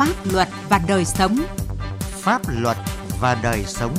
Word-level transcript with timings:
Pháp 0.00 0.32
luật 0.32 0.48
và 0.68 0.80
đời 0.88 1.04
sống. 1.04 1.36
Pháp 2.00 2.42
luật 2.48 2.76
và 3.20 3.40
đời 3.42 3.64
sống. 3.64 3.94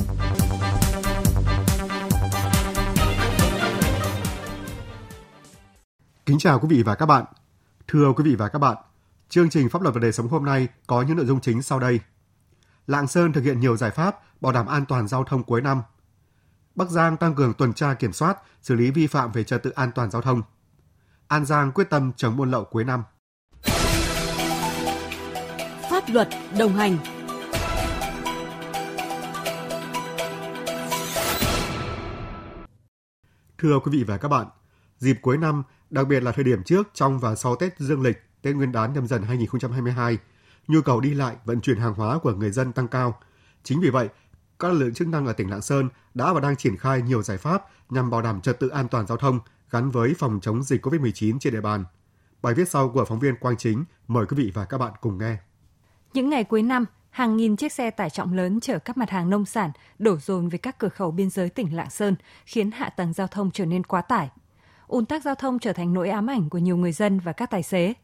Kính 6.26 6.38
chào 6.38 6.60
quý 6.60 6.68
vị 6.70 6.82
và 6.82 6.94
các 6.94 7.06
bạn. 7.06 7.24
Thưa 7.88 8.12
quý 8.16 8.24
vị 8.24 8.34
và 8.34 8.48
các 8.48 8.58
bạn, 8.58 8.76
chương 9.28 9.50
trình 9.50 9.68
Pháp 9.68 9.82
luật 9.82 9.94
và 9.94 10.00
đời 10.00 10.12
sống 10.12 10.28
hôm 10.28 10.44
nay 10.44 10.68
có 10.86 11.02
những 11.02 11.16
nội 11.16 11.26
dung 11.26 11.40
chính 11.40 11.62
sau 11.62 11.78
đây. 11.78 12.00
Lạng 12.86 13.06
Sơn 13.06 13.32
thực 13.32 13.44
hiện 13.44 13.60
nhiều 13.60 13.76
giải 13.76 13.90
pháp 13.90 14.18
bảo 14.40 14.52
đảm 14.52 14.66
an 14.66 14.84
toàn 14.86 15.08
giao 15.08 15.24
thông 15.24 15.42
cuối 15.42 15.60
năm. 15.60 15.82
Bắc 16.74 16.90
Giang 16.90 17.16
tăng 17.16 17.34
cường 17.34 17.54
tuần 17.54 17.72
tra 17.72 17.94
kiểm 17.94 18.12
soát, 18.12 18.38
xử 18.62 18.74
lý 18.74 18.90
vi 18.90 19.06
phạm 19.06 19.32
về 19.32 19.44
trật 19.44 19.62
tự 19.62 19.70
an 19.70 19.90
toàn 19.94 20.10
giao 20.10 20.22
thông. 20.22 20.42
An 21.28 21.44
Giang 21.44 21.72
quyết 21.72 21.90
tâm 21.90 22.12
chống 22.16 22.36
buôn 22.36 22.50
lậu 22.50 22.64
cuối 22.64 22.84
năm. 22.84 23.02
Pháp 26.02 26.12
luật 26.12 26.28
đồng 26.58 26.72
hành 26.72 26.98
Thưa 33.58 33.78
quý 33.78 33.90
vị 33.92 34.04
và 34.04 34.16
các 34.16 34.28
bạn, 34.28 34.46
dịp 34.98 35.18
cuối 35.22 35.38
năm, 35.38 35.62
đặc 35.90 36.08
biệt 36.08 36.22
là 36.22 36.32
thời 36.32 36.44
điểm 36.44 36.62
trước, 36.62 36.88
trong 36.94 37.18
và 37.18 37.34
sau 37.34 37.56
Tết 37.56 37.78
Dương 37.78 38.02
lịch, 38.02 38.22
Tết 38.42 38.56
Nguyên 38.56 38.72
đán 38.72 38.92
nhâm 38.92 39.06
dần 39.06 39.22
2022, 39.22 40.18
nhu 40.68 40.80
cầu 40.80 41.00
đi 41.00 41.14
lại, 41.14 41.36
vận 41.44 41.60
chuyển 41.60 41.76
hàng 41.76 41.94
hóa 41.94 42.18
của 42.18 42.32
người 42.32 42.50
dân 42.50 42.72
tăng 42.72 42.88
cao. 42.88 43.18
Chính 43.62 43.80
vì 43.80 43.90
vậy, 43.90 44.08
các 44.58 44.72
lực 44.72 44.78
lượng 44.78 44.94
chức 44.94 45.08
năng 45.08 45.26
ở 45.26 45.32
tỉnh 45.32 45.50
Lạng 45.50 45.62
Sơn 45.62 45.88
đã 46.14 46.32
và 46.32 46.40
đang 46.40 46.56
triển 46.56 46.76
khai 46.76 47.02
nhiều 47.02 47.22
giải 47.22 47.38
pháp 47.38 47.62
nhằm 47.90 48.10
bảo 48.10 48.22
đảm 48.22 48.40
trật 48.40 48.60
tự 48.60 48.68
an 48.68 48.88
toàn 48.88 49.06
giao 49.06 49.18
thông 49.18 49.40
gắn 49.70 49.90
với 49.90 50.14
phòng 50.18 50.40
chống 50.42 50.62
dịch 50.62 50.86
COVID-19 50.86 51.38
trên 51.38 51.52
địa 51.52 51.60
bàn. 51.60 51.84
Bài 52.42 52.54
viết 52.54 52.68
sau 52.68 52.88
của 52.88 53.04
phóng 53.04 53.18
viên 53.18 53.36
Quang 53.36 53.56
Chính 53.56 53.84
mời 54.08 54.26
quý 54.26 54.36
vị 54.36 54.50
và 54.54 54.64
các 54.64 54.78
bạn 54.78 54.92
cùng 55.00 55.18
nghe. 55.18 55.38
Những 56.14 56.30
ngày 56.30 56.44
cuối 56.44 56.62
năm, 56.62 56.86
hàng 57.10 57.36
nghìn 57.36 57.56
chiếc 57.56 57.72
xe 57.72 57.90
tải 57.90 58.10
trọng 58.10 58.32
lớn 58.32 58.60
chở 58.60 58.78
các 58.78 58.96
mặt 58.96 59.10
hàng 59.10 59.30
nông 59.30 59.44
sản 59.44 59.70
đổ 59.98 60.16
dồn 60.16 60.48
về 60.48 60.58
các 60.58 60.78
cửa 60.78 60.88
khẩu 60.88 61.10
biên 61.10 61.30
giới 61.30 61.48
tỉnh 61.48 61.76
Lạng 61.76 61.90
Sơn, 61.90 62.16
khiến 62.44 62.70
hạ 62.70 62.88
tầng 62.88 63.12
giao 63.12 63.26
thông 63.26 63.50
trở 63.50 63.66
nên 63.66 63.84
quá 63.84 64.02
tải. 64.02 64.28
Ùn 64.86 65.06
tắc 65.06 65.22
giao 65.22 65.34
thông 65.34 65.58
trở 65.58 65.72
thành 65.72 65.92
nỗi 65.92 66.08
ám 66.08 66.26
ảnh 66.26 66.48
của 66.48 66.58
nhiều 66.58 66.76
người 66.76 66.92
dân 66.92 67.18
và 67.18 67.32
các 67.32 67.50
tài 67.50 67.62
xế. 67.62 67.94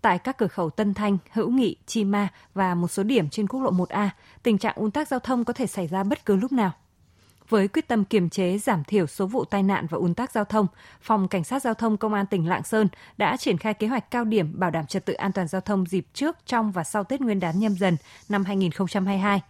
Tại 0.00 0.18
các 0.18 0.38
cửa 0.38 0.46
khẩu 0.46 0.70
Tân 0.70 0.94
Thanh, 0.94 1.18
Hữu 1.32 1.50
Nghị, 1.50 1.76
Chi 1.86 2.04
Ma 2.04 2.28
và 2.54 2.74
một 2.74 2.88
số 2.88 3.02
điểm 3.02 3.28
trên 3.28 3.46
quốc 3.46 3.60
lộ 3.60 3.70
1A, 3.70 4.08
tình 4.42 4.58
trạng 4.58 4.76
ùn 4.76 4.90
tắc 4.90 5.08
giao 5.08 5.20
thông 5.20 5.44
có 5.44 5.52
thể 5.52 5.66
xảy 5.66 5.86
ra 5.86 6.04
bất 6.04 6.26
cứ 6.26 6.36
lúc 6.36 6.52
nào. 6.52 6.72
Với 7.52 7.68
quyết 7.68 7.88
tâm 7.88 8.04
kiềm 8.04 8.30
chế 8.30 8.58
giảm 8.58 8.84
thiểu 8.84 9.06
số 9.06 9.26
vụ 9.26 9.44
tai 9.44 9.62
nạn 9.62 9.86
và 9.90 9.98
ùn 9.98 10.14
tắc 10.14 10.32
giao 10.32 10.44
thông, 10.44 10.66
Phòng 11.00 11.28
Cảnh 11.28 11.44
sát 11.44 11.62
Giao 11.62 11.74
thông 11.74 11.96
Công 11.96 12.14
an 12.14 12.26
tỉnh 12.26 12.48
Lạng 12.48 12.62
Sơn 12.62 12.88
đã 13.16 13.36
triển 13.36 13.58
khai 13.58 13.74
kế 13.74 13.86
hoạch 13.86 14.10
cao 14.10 14.24
điểm 14.24 14.58
bảo 14.58 14.70
đảm 14.70 14.86
trật 14.86 15.04
tự 15.04 15.12
an 15.12 15.32
toàn 15.32 15.48
giao 15.48 15.60
thông 15.60 15.86
dịp 15.86 16.06
trước, 16.14 16.36
trong 16.46 16.72
và 16.72 16.84
sau 16.84 17.04
Tết 17.04 17.20
Nguyên 17.20 17.40
đán 17.40 17.58
nhâm 17.58 17.72
dần 17.72 17.96
năm 18.28 18.44
2022. 18.44 19.40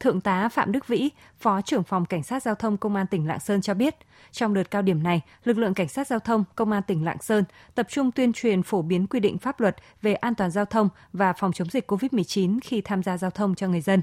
Thượng 0.00 0.20
tá 0.20 0.48
Phạm 0.48 0.72
Đức 0.72 0.86
Vĩ, 0.86 1.10
Phó 1.38 1.60
trưởng 1.60 1.82
phòng 1.82 2.04
Cảnh 2.04 2.22
sát 2.22 2.42
Giao 2.42 2.54
thông 2.54 2.76
Công 2.76 2.96
an 2.96 3.06
tỉnh 3.06 3.28
Lạng 3.28 3.40
Sơn 3.40 3.60
cho 3.60 3.74
biết, 3.74 3.96
trong 4.32 4.54
đợt 4.54 4.70
cao 4.70 4.82
điểm 4.82 5.02
này, 5.02 5.20
lực 5.44 5.58
lượng 5.58 5.74
Cảnh 5.74 5.88
sát 5.88 6.06
Giao 6.06 6.18
thông 6.18 6.44
Công 6.54 6.72
an 6.72 6.82
tỉnh 6.82 7.04
Lạng 7.04 7.22
Sơn 7.22 7.44
tập 7.74 7.86
trung 7.90 8.10
tuyên 8.10 8.32
truyền 8.32 8.62
phổ 8.62 8.82
biến 8.82 9.06
quy 9.06 9.20
định 9.20 9.38
pháp 9.38 9.60
luật 9.60 9.76
về 10.02 10.14
an 10.14 10.34
toàn 10.34 10.50
giao 10.50 10.64
thông 10.64 10.88
và 11.12 11.32
phòng 11.32 11.52
chống 11.52 11.70
dịch 11.70 11.92
COVID-19 11.92 12.58
khi 12.62 12.80
tham 12.80 13.02
gia 13.02 13.16
giao 13.16 13.30
thông 13.30 13.54
cho 13.54 13.68
người 13.68 13.80
dân. 13.80 14.00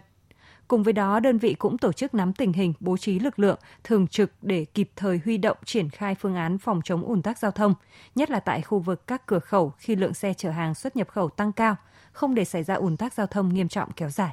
Cùng 0.68 0.84
với 0.84 0.94
đó, 0.94 1.20
đơn 1.20 1.38
vị 1.38 1.54
cũng 1.54 1.78
tổ 1.78 1.92
chức 1.92 2.14
nắm 2.14 2.34
tình 2.34 2.54
hình, 2.54 2.74
bố 2.80 2.98
trí 2.98 3.20
lực 3.20 3.40
lượng 3.40 3.60
thường 3.84 4.08
trực 4.08 4.32
để 4.42 4.66
kịp 4.74 4.90
thời 4.96 5.20
huy 5.26 5.38
động 5.38 5.58
triển 5.66 5.90
khai 5.90 6.16
phương 6.16 6.36
án 6.36 6.58
phòng 6.58 6.82
chống 6.84 7.04
ủn 7.04 7.22
tắc 7.22 7.38
giao 7.38 7.52
thông, 7.52 7.74
nhất 8.16 8.30
là 8.30 8.40
tại 8.40 8.62
khu 8.62 8.80
vực 8.80 9.08
các 9.08 9.26
cửa 9.26 9.40
khẩu 9.40 9.74
khi 9.78 9.96
lượng 9.96 10.14
xe 10.14 10.34
chở 10.34 10.50
hàng 10.50 10.76
xuất 10.76 10.96
nhập 10.96 11.08
khẩu 11.10 11.30
tăng 11.30 11.52
cao, 11.52 11.76
không 12.12 12.36
để 12.36 12.46
xảy 12.46 12.64
ra 12.64 12.76
ủn 12.76 12.98
tắc 12.98 13.14
giao 13.14 13.28
thông 13.28 13.54
nghiêm 13.54 13.68
trọng 13.68 13.92
kéo 13.92 14.10
dài. 14.10 14.32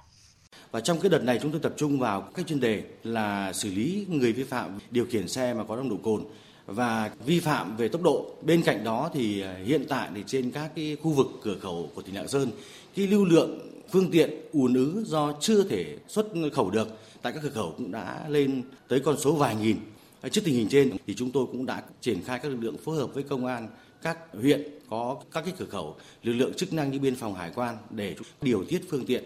Và 0.70 0.80
trong 0.80 1.00
cái 1.00 1.10
đợt 1.10 1.22
này 1.22 1.38
chúng 1.42 1.50
tôi 1.50 1.60
tập 1.60 1.74
trung 1.76 1.98
vào 1.98 2.22
các 2.34 2.46
chuyên 2.46 2.60
đề 2.60 2.82
là 3.04 3.52
xử 3.52 3.70
lý 3.70 4.06
người 4.08 4.32
vi 4.32 4.44
phạm 4.44 4.78
điều 4.90 5.06
khiển 5.10 5.28
xe 5.28 5.54
mà 5.54 5.64
có 5.64 5.76
nồng 5.76 5.88
độ 5.88 5.96
cồn 6.02 6.24
và 6.66 7.10
vi 7.24 7.40
phạm 7.40 7.76
về 7.76 7.88
tốc 7.88 8.02
độ. 8.02 8.26
Bên 8.42 8.62
cạnh 8.62 8.84
đó 8.84 9.10
thì 9.14 9.44
hiện 9.64 9.84
tại 9.88 10.08
thì 10.14 10.24
trên 10.26 10.50
các 10.50 10.70
cái 10.74 10.96
khu 11.02 11.10
vực 11.10 11.26
cửa 11.42 11.56
khẩu 11.58 11.90
của 11.94 12.02
tỉnh 12.02 12.14
Lạng 12.14 12.28
Sơn, 12.28 12.50
cái 12.96 13.06
lưu 13.06 13.24
lượng 13.24 13.73
phương 13.90 14.10
tiện 14.10 14.30
ùn 14.52 14.74
ứ 14.74 15.04
do 15.06 15.32
chưa 15.40 15.64
thể 15.64 15.96
xuất 16.08 16.26
khẩu 16.52 16.70
được 16.70 16.88
tại 17.22 17.32
các 17.32 17.40
cửa 17.42 17.50
khẩu 17.50 17.74
cũng 17.76 17.92
đã 17.92 18.28
lên 18.28 18.62
tới 18.88 19.00
con 19.00 19.16
số 19.18 19.32
vài 19.32 19.56
nghìn. 19.56 19.76
Trước 20.30 20.42
tình 20.44 20.54
hình 20.54 20.68
trên 20.68 20.96
thì 21.06 21.14
chúng 21.14 21.30
tôi 21.30 21.46
cũng 21.46 21.66
đã 21.66 21.82
triển 22.00 22.22
khai 22.22 22.38
các 22.42 22.48
lực 22.48 22.58
lượng 22.60 22.76
phối 22.76 22.96
hợp 22.96 23.14
với 23.14 23.22
công 23.22 23.46
an 23.46 23.68
các 24.02 24.18
huyện 24.32 24.62
có 24.90 25.16
các 25.32 25.44
cái 25.44 25.54
cửa 25.58 25.66
khẩu, 25.66 25.96
lực 26.22 26.32
lượng 26.32 26.54
chức 26.54 26.72
năng 26.72 26.90
như 26.90 26.98
biên 26.98 27.16
phòng 27.16 27.34
hải 27.34 27.52
quan 27.54 27.76
để 27.90 28.16
điều 28.42 28.64
tiết 28.64 28.80
phương 28.88 29.06
tiện 29.06 29.24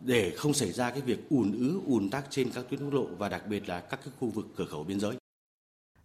để 0.00 0.30
không 0.30 0.54
xảy 0.54 0.72
ra 0.72 0.90
cái 0.90 1.00
việc 1.00 1.18
ùn 1.30 1.52
ứ 1.52 1.80
ùn 1.86 2.10
tắc 2.10 2.24
trên 2.30 2.50
các 2.50 2.64
tuyến 2.70 2.80
quốc 2.80 2.94
lộ 2.94 3.06
và 3.18 3.28
đặc 3.28 3.46
biệt 3.46 3.68
là 3.68 3.80
các 3.80 4.00
cái 4.04 4.12
khu 4.20 4.28
vực 4.28 4.46
cửa 4.56 4.64
khẩu 4.64 4.84
biên 4.84 5.00
giới. 5.00 5.16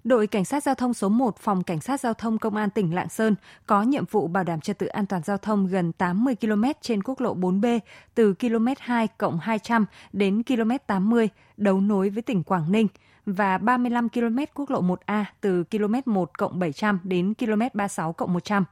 Đội 0.04 0.28
Cảnh 0.28 0.46
sát 0.46 0.64
Giao 0.64 0.76
thông 0.76 0.94
số 0.94 1.10
1 1.10 1.38
Phòng 1.38 1.64
Cảnh 1.64 1.82
sát 1.82 2.00
Giao 2.00 2.14
thông 2.14 2.38
Công 2.38 2.56
an 2.56 2.70
tỉnh 2.70 2.96
Lạng 2.96 3.10
Sơn 3.10 3.36
có 3.66 3.84
nhiệm 3.84 4.06
vụ 4.06 4.28
bảo 4.28 4.44
đảm 4.44 4.62
trật 4.62 4.80
tự 4.80 4.88
an 4.88 5.06
toàn 5.06 5.24
giao 5.24 5.38
thông 5.38 5.68
gần 5.68 5.92
80 5.92 6.36
km 6.42 6.64
trên 6.82 7.04
quốc 7.04 7.22
lộ 7.22 7.36
4B 7.36 7.80
từ 8.16 8.34
km 8.34 8.68
2 8.80 9.08
cộng 9.08 9.40
200 9.40 9.86
đến 10.14 10.44
km 10.44 10.72
80 10.88 11.30
đấu 11.58 11.82
nối 11.82 12.10
với 12.10 12.22
tỉnh 12.22 12.44
Quảng 12.44 12.72
Ninh 12.72 12.88
và 13.26 13.58
35 13.58 14.10
km 14.10 14.38
quốc 14.54 14.70
lộ 14.70 14.82
1A 14.82 15.24
từ 15.42 15.64
km 15.64 15.96
1 16.06 16.38
cộng 16.38 16.60
700 16.60 17.00
đến 17.04 17.34
km 17.34 17.62
36 17.74 18.14
cộng 18.14 18.34
100. 18.34 18.66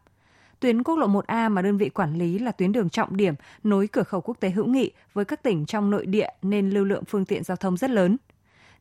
Tuyến 0.59 0.83
quốc 0.83 0.95
lộ 0.95 1.07
1A 1.07 1.51
mà 1.51 1.61
đơn 1.61 1.77
vị 1.77 1.89
quản 1.89 2.17
lý 2.17 2.39
là 2.39 2.51
tuyến 2.51 2.71
đường 2.71 2.89
trọng 2.89 3.17
điểm 3.17 3.33
nối 3.63 3.87
cửa 3.87 4.03
khẩu 4.03 4.21
quốc 4.21 4.37
tế 4.39 4.49
hữu 4.49 4.65
nghị 4.65 4.91
với 5.13 5.25
các 5.25 5.43
tỉnh 5.43 5.65
trong 5.65 5.89
nội 5.89 6.05
địa 6.05 6.29
nên 6.41 6.69
lưu 6.69 6.85
lượng 6.85 7.03
phương 7.07 7.25
tiện 7.25 7.43
giao 7.43 7.57
thông 7.57 7.77
rất 7.77 7.89
lớn. 7.89 8.17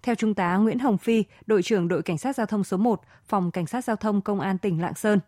Theo 0.02 0.14
Trung 0.14 0.34
tá 0.34 0.56
Nguyễn 0.56 0.78
Hồng 0.78 0.98
Phi, 0.98 1.24
đội 1.46 1.62
trưởng 1.62 1.88
đội 1.88 2.02
Cảnh 2.02 2.18
sát 2.18 2.36
Giao 2.36 2.46
thông 2.46 2.64
số 2.64 2.76
1, 2.76 3.00
Phòng 3.28 3.50
Cảnh 3.50 3.66
sát 3.66 3.84
Giao 3.84 3.96
thông 3.96 4.20
Công 4.20 4.40
an 4.40 4.58
tỉnh 4.58 4.82
Lạng 4.82 4.94
Sơn, 4.94 5.20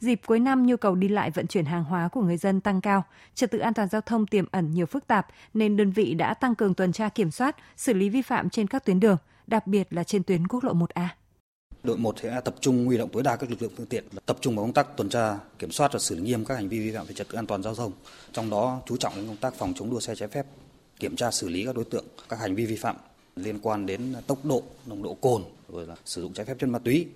dịp 0.00 0.20
cuối 0.26 0.40
năm 0.40 0.66
nhu 0.66 0.76
cầu 0.76 0.94
đi 0.94 1.08
lại 1.08 1.30
vận 1.30 1.46
chuyển 1.46 1.64
hàng 1.64 1.84
hóa 1.84 2.08
của 2.08 2.22
người 2.22 2.36
dân 2.36 2.60
tăng 2.60 2.80
cao, 2.80 3.04
trật 3.34 3.50
tự 3.50 3.58
an 3.58 3.74
toàn 3.74 3.88
giao 3.88 4.00
thông 4.00 4.26
tiềm 4.26 4.44
ẩn 4.50 4.70
nhiều 4.70 4.86
phức 4.86 5.06
tạp 5.06 5.26
nên 5.54 5.76
đơn 5.76 5.90
vị 5.90 6.14
đã 6.14 6.34
tăng 6.34 6.54
cường 6.54 6.74
tuần 6.74 6.92
tra 6.92 7.08
kiểm 7.08 7.30
soát, 7.30 7.56
xử 7.76 7.92
lý 7.92 8.08
vi 8.08 8.22
phạm 8.22 8.50
trên 8.50 8.66
các 8.66 8.84
tuyến 8.84 9.00
đường, 9.00 9.16
đặc 9.46 9.66
biệt 9.66 9.88
là 9.90 10.04
trên 10.04 10.22
tuyến 10.22 10.48
quốc 10.48 10.64
lộ 10.64 10.72
1A. 10.72 11.06
Đội 11.82 11.98
1 11.98 12.18
sẽ 12.22 12.40
tập 12.44 12.54
trung 12.60 12.86
huy 12.86 12.98
động 12.98 13.10
tối 13.12 13.22
đa 13.22 13.36
các 13.36 13.50
lực 13.50 13.62
lượng 13.62 13.72
phương 13.76 13.86
tiện, 13.86 14.04
tập 14.26 14.36
trung 14.40 14.56
vào 14.56 14.64
công 14.64 14.72
tác 14.72 14.96
tuần 14.96 15.08
tra, 15.08 15.38
kiểm 15.58 15.70
soát 15.70 15.92
và 15.92 15.98
xử 15.98 16.14
lý 16.14 16.22
nghiêm 16.22 16.44
các 16.44 16.54
hành 16.54 16.68
vi 16.68 16.78
vi 16.78 16.96
phạm 16.96 17.06
về 17.06 17.14
trật 17.14 17.28
tự 17.28 17.36
an 17.36 17.46
toàn 17.46 17.62
giao 17.62 17.74
thông. 17.74 17.92
Trong 18.32 18.50
đó 18.50 18.80
chú 18.86 18.96
trọng 18.96 19.16
đến 19.16 19.26
công 19.26 19.36
tác 19.36 19.54
phòng 19.54 19.72
chống 19.76 19.90
đua 19.90 20.00
xe 20.00 20.14
trái 20.14 20.28
phép, 20.28 20.46
kiểm 21.00 21.16
tra 21.16 21.30
xử 21.30 21.48
lý 21.48 21.64
các 21.64 21.76
đối 21.76 21.84
tượng 21.84 22.04
các 22.28 22.40
hành 22.40 22.54
vi 22.54 22.66
vi 22.66 22.76
phạm 22.76 22.96
liên 23.36 23.58
quan 23.62 23.86
đến 23.86 24.14
tốc 24.26 24.44
độ, 24.44 24.62
nồng 24.86 25.02
độ 25.02 25.14
cồn, 25.14 25.42
rồi 25.68 25.86
là 25.86 25.96
sử 26.04 26.22
dụng 26.22 26.32
trái 26.32 26.46
phép 26.46 26.54
chân 26.58 26.70
ma 26.70 26.78
túy, 26.78 27.06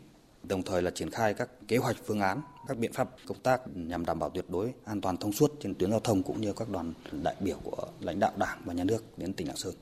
đồng 0.43 0.63
thời 0.63 0.83
là 0.83 0.91
triển 0.91 1.11
khai 1.11 1.35
các 1.35 1.49
kế 1.69 1.77
hoạch 1.77 1.97
phương 2.07 2.21
án, 2.21 2.41
các 2.69 2.79
biện 2.79 2.93
pháp 2.93 3.09
công 3.27 3.39
tác 3.39 3.61
nhằm 3.75 4.07
đảm 4.07 4.19
bảo 4.19 4.31
tuyệt 4.31 4.45
đối 4.49 4.73
an 4.85 5.01
toàn 5.01 5.17
thông 5.17 5.33
suốt 5.33 5.53
trên 5.61 5.75
tuyến 5.75 5.91
giao 5.91 6.01
thông 6.01 6.23
cũng 6.23 6.41
như 6.41 6.53
các 6.53 6.69
đoàn 6.71 6.93
đại 7.23 7.35
biểu 7.41 7.57
của 7.65 7.87
lãnh 8.01 8.21
đạo 8.21 8.33
Đảng 8.37 8.59
và 8.65 8.75
Nhà 8.75 8.85
nước 8.85 9.19
đến 9.19 9.33
tỉnh 9.33 9.47
Lạng 9.47 9.57
Sơn. 9.57 9.75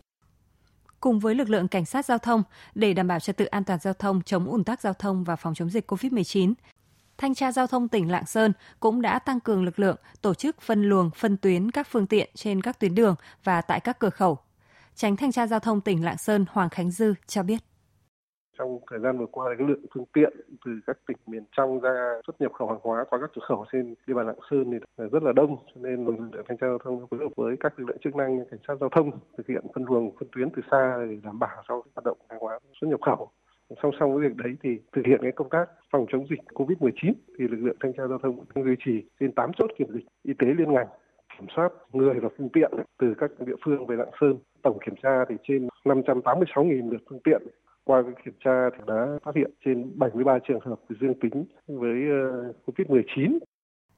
Cùng 1.01 1.21
với 1.21 1.35
lực 1.35 1.49
lượng 1.49 1.69
cảnh 1.69 1.85
sát 1.85 2.07
giao 2.07 2.19
thông 2.19 2.43
để 2.75 2.93
đảm 2.93 3.09
bảo 3.09 3.21
trật 3.21 3.37
tự 3.37 3.45
an 3.45 3.65
toàn 3.65 3.79
giao 3.83 3.95
thông, 3.95 4.23
chống 4.23 4.47
ùn 4.47 4.65
tắc 4.65 4.81
giao 4.81 4.93
thông 4.93 5.25
và 5.25 5.37
phòng 5.37 5.55
chống 5.55 5.71
dịch 5.71 5.91
COVID-19, 5.93 6.55
Thanh 7.19 7.35
tra 7.35 7.53
giao 7.53 7.67
thông 7.67 7.89
tỉnh 7.89 8.11
Lạng 8.11 8.27
Sơn 8.27 8.53
cũng 8.81 9.03
đã 9.03 9.19
tăng 9.19 9.41
cường 9.41 9.65
lực 9.65 9.79
lượng 9.79 9.97
tổ 10.23 10.35
chức 10.35 10.61
phân 10.61 10.89
luồng, 10.89 11.11
phân 11.17 11.37
tuyến 11.37 11.71
các 11.71 11.87
phương 11.91 12.07
tiện 12.07 12.31
trên 12.35 12.63
các 12.63 12.81
tuyến 12.81 12.95
đường 12.95 13.15
và 13.45 13.61
tại 13.61 13.81
các 13.81 13.99
cửa 13.99 14.11
khẩu 14.11 14.39
Tránh 14.95 15.17
thanh 15.17 15.33
tra 15.33 15.47
giao 15.47 15.61
thông 15.61 15.81
tỉnh 15.81 16.05
Lạng 16.05 16.19
Sơn 16.19 16.45
Hoàng 16.51 16.69
Khánh 16.69 16.91
Dư 16.91 17.15
cho 17.27 17.43
biết. 17.43 17.59
Trong 18.59 18.79
thời 18.91 19.01
gian 19.01 19.19
vừa 19.19 19.27
qua, 19.27 19.55
cái 19.59 19.69
lượng 19.69 19.85
phương 19.95 20.05
tiện 20.13 20.33
từ 20.65 20.73
các 20.87 20.97
tỉnh 21.07 21.17
miền 21.27 21.45
trong 21.57 21.81
ra 21.81 21.91
xuất 22.27 22.41
nhập 22.41 22.53
khẩu 22.53 22.69
hàng 22.69 22.79
hóa 22.83 23.05
qua 23.11 23.19
các 23.21 23.31
cửa 23.35 23.43
khẩu 23.49 23.65
trên 23.73 23.95
địa 24.07 24.15
bàn 24.15 24.27
Lạng 24.27 24.39
Sơn 24.51 24.71
thì 24.73 25.05
rất 25.13 25.23
là 25.23 25.33
đông, 25.33 25.57
cho 25.75 25.81
nên 25.81 26.05
lực 26.05 26.15
lượng 26.33 26.45
thanh 26.49 26.59
tra 26.59 26.67
giao 26.67 26.79
thông 26.79 27.07
phối 27.11 27.21
hợp 27.21 27.33
với 27.37 27.57
các 27.61 27.79
lực 27.79 27.85
lượng 27.89 27.99
chức 28.05 28.17
năng 28.17 28.45
cảnh 28.51 28.61
sát 28.69 28.75
giao 28.81 28.89
thông 28.89 29.11
thực 29.39 29.47
hiện 29.47 29.63
phân 29.75 29.85
luồng 29.85 30.17
phân 30.21 30.29
tuyến 30.37 30.51
từ 30.51 30.63
xa 30.71 30.97
để 31.09 31.17
đảm 31.23 31.39
bảo 31.39 31.63
cho 31.69 31.83
hoạt 31.95 32.05
động 32.05 32.19
hàng 32.29 32.41
hóa 32.41 32.59
xuất 32.81 32.89
nhập 32.89 33.01
khẩu 33.03 33.31
song 33.83 33.93
song 34.01 34.15
với 34.15 34.29
việc 34.29 34.37
đấy 34.37 34.53
thì 34.63 34.71
thực 34.93 35.07
hiện 35.07 35.19
cái 35.23 35.33
công 35.33 35.49
tác 35.51 35.67
phòng 35.91 36.07
chống 36.13 36.27
dịch 36.31 36.41
COVID-19 36.55 37.13
thì 37.39 37.49
lực 37.49 37.61
lượng 37.61 37.77
thanh 37.81 37.93
tra 37.93 38.07
giao 38.09 38.19
thông 38.19 38.45
cũng 38.55 38.65
duy 38.65 38.77
trì 38.85 38.93
trên 39.21 39.33
8 39.33 39.51
chốt 39.59 39.71
kiểm 39.79 39.89
dịch 39.95 40.05
y 40.23 40.35
tế 40.39 40.47
liên 40.59 40.73
ngành 40.73 40.87
kiểm 41.39 41.47
soát 41.57 41.69
người 41.93 42.21
và 42.21 42.29
phương 42.39 42.49
tiện 42.53 42.73
từ 42.99 43.15
các 43.19 43.31
địa 43.47 43.57
phương 43.65 43.87
về 43.87 43.97
Lạng 43.97 44.11
Sơn. 44.21 44.39
Tổng 44.63 44.79
kiểm 44.87 44.95
tra 45.03 45.25
thì 45.29 45.35
trên 45.49 45.69
586.000 45.85 46.91
lượt 46.91 47.03
phương 47.11 47.21
tiện. 47.25 47.43
Qua 47.85 48.03
kiểm 48.25 48.35
tra 48.45 48.71
thì 48.77 48.85
đã 48.87 49.07
phát 49.25 49.37
hiện 49.37 49.51
trên 49.65 49.93
73 49.99 50.39
trường 50.49 50.61
hợp 50.61 50.81
dương 51.01 51.15
tính 51.21 51.45
với 51.67 51.97
ờ, 52.11 52.53
COVID-19. 52.67 53.39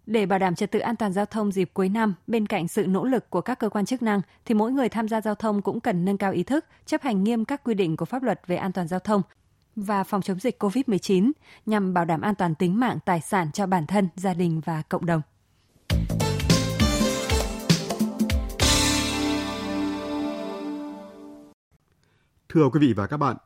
Để 0.07 0.27
bảo 0.27 0.39
đảm 0.39 0.55
trật 0.55 0.71
tự 0.71 0.79
an 0.79 0.97
toàn 0.97 1.13
giao 1.13 1.27
thông 1.27 1.53
dịp 1.53 1.71
cuối 1.75 1.89
năm, 1.89 2.15
bên 2.27 2.47
cạnh 2.47 2.69
sự 2.69 2.87
nỗ 2.87 3.05
lực 3.05 3.31
của 3.31 3.41
các 3.41 3.59
cơ 3.59 3.69
quan 3.69 3.85
chức 3.85 4.03
năng, 4.03 4.21
thì 4.45 4.55
mỗi 4.55 4.73
người 4.73 4.89
tham 4.89 5.09
gia 5.09 5.21
giao 5.21 5.35
thông 5.35 5.63
cũng 5.63 5.81
cần 5.81 6.05
nâng 6.05 6.19
cao 6.19 6.33
ý 6.33 6.43
thức, 6.43 6.65
chấp 6.85 7.03
hành 7.03 7.25
nghiêm 7.25 7.45
các 7.45 7.65
quy 7.65 7.75
định 7.75 7.97
của 7.97 8.05
pháp 8.05 8.23
luật 8.23 8.41
về 8.47 8.57
an 8.57 8.73
toàn 8.73 8.89
giao 8.89 9.01
thông 9.01 9.23
và 9.77 10.05
phòng 10.05 10.23
chống 10.23 10.39
dịch 10.39 10.63
COVID-19 10.63 11.33
nhằm 11.67 11.95
bảo 11.95 12.05
đảm 12.05 12.21
an 12.21 12.35
toàn 12.35 12.55
tính 12.55 12.81
mạng, 12.81 12.99
tài 13.05 13.21
sản 13.21 13.53
cho 13.53 13.67
bản 13.67 13.87
thân, 13.87 14.09
gia 14.17 14.35
đình 14.35 14.61
và 14.65 14.83
cộng 14.89 15.07
đồng. 15.07 15.21
Thưa 22.55 22.69
quý 22.69 22.81
vị 22.81 22.93
và 22.93 23.07
các 23.07 23.17
bạn, 23.17 23.37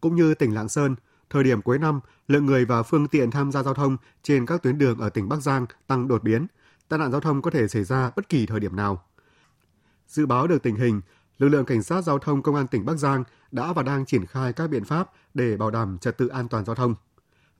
cũng 0.00 0.14
như 0.14 0.34
tỉnh 0.34 0.54
Lạng 0.54 0.68
Sơn, 0.68 0.96
thời 1.30 1.44
điểm 1.44 1.62
cuối 1.62 1.78
năm, 1.78 2.00
lượng 2.28 2.46
người 2.46 2.64
và 2.64 2.82
phương 2.82 3.08
tiện 3.08 3.30
tham 3.30 3.52
gia 3.52 3.62
giao 3.62 3.74
thông 3.74 3.96
trên 4.22 4.46
các 4.46 4.62
tuyến 4.62 4.78
đường 4.78 4.98
ở 4.98 5.08
tỉnh 5.08 5.28
Bắc 5.28 5.42
Giang 5.42 5.66
tăng 5.86 6.08
đột 6.08 6.22
biến. 6.22 6.46
Tai 6.88 6.98
nạn 6.98 7.12
giao 7.12 7.20
thông 7.20 7.42
có 7.42 7.50
thể 7.50 7.68
xảy 7.68 7.84
ra 7.84 8.10
bất 8.16 8.28
kỳ 8.28 8.46
thời 8.46 8.60
điểm 8.60 8.76
nào. 8.76 9.02
Dự 10.08 10.26
báo 10.26 10.46
được 10.46 10.62
tình 10.62 10.76
hình, 10.76 11.00
lực 11.38 11.48
lượng 11.48 11.64
cảnh 11.64 11.82
sát 11.82 12.02
giao 12.02 12.18
thông 12.18 12.42
công 12.42 12.54
an 12.54 12.66
tỉnh 12.66 12.84
Bắc 12.84 12.94
Giang 12.94 13.24
đã 13.50 13.72
và 13.72 13.82
đang 13.82 14.06
triển 14.06 14.26
khai 14.26 14.52
các 14.52 14.70
biện 14.70 14.84
pháp 14.84 15.10
để 15.34 15.56
bảo 15.56 15.70
đảm 15.70 15.98
trật 15.98 16.18
tự 16.18 16.28
an 16.28 16.48
toàn 16.48 16.64
giao 16.64 16.74
thông. 16.74 16.94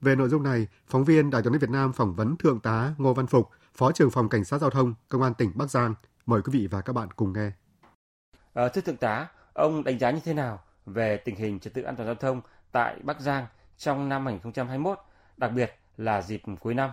Về 0.01 0.15
nội 0.15 0.29
dung 0.29 0.43
này, 0.43 0.67
phóng 0.87 1.03
viên 1.03 1.29
Đài 1.29 1.41
tiếng 1.41 1.53
hình 1.53 1.59
Việt 1.59 1.69
Nam 1.69 1.93
phỏng 1.93 2.15
vấn 2.15 2.37
Thượng 2.37 2.59
tá 2.59 2.93
Ngô 2.97 3.13
Văn 3.13 3.27
Phục, 3.27 3.49
Phó 3.75 3.91
trưởng 3.91 4.11
phòng 4.11 4.29
Cảnh 4.29 4.45
sát 4.45 4.61
giao 4.61 4.69
thông 4.69 4.93
Công 5.09 5.21
an 5.21 5.33
tỉnh 5.33 5.51
Bắc 5.55 5.69
Giang. 5.69 5.93
Mời 6.25 6.41
quý 6.41 6.59
vị 6.59 6.67
và 6.67 6.81
các 6.81 6.93
bạn 6.93 7.07
cùng 7.15 7.33
nghe. 7.33 7.51
À, 8.53 8.67
thưa 8.67 8.81
Thượng 8.81 8.97
tá, 8.97 9.27
ông 9.53 9.83
đánh 9.83 9.99
giá 9.99 10.11
như 10.11 10.19
thế 10.23 10.33
nào 10.33 10.59
về 10.85 11.17
tình 11.17 11.35
hình 11.35 11.59
trật 11.59 11.73
tự 11.73 11.81
an 11.81 11.95
toàn 11.95 12.07
giao 12.07 12.15
thông 12.15 12.41
tại 12.71 12.95
Bắc 13.03 13.21
Giang 13.21 13.45
trong 13.77 14.09
năm 14.09 14.25
2021, 14.25 14.99
đặc 15.37 15.51
biệt 15.55 15.71
là 15.97 16.21
dịp 16.21 16.41
cuối 16.59 16.73
năm? 16.73 16.89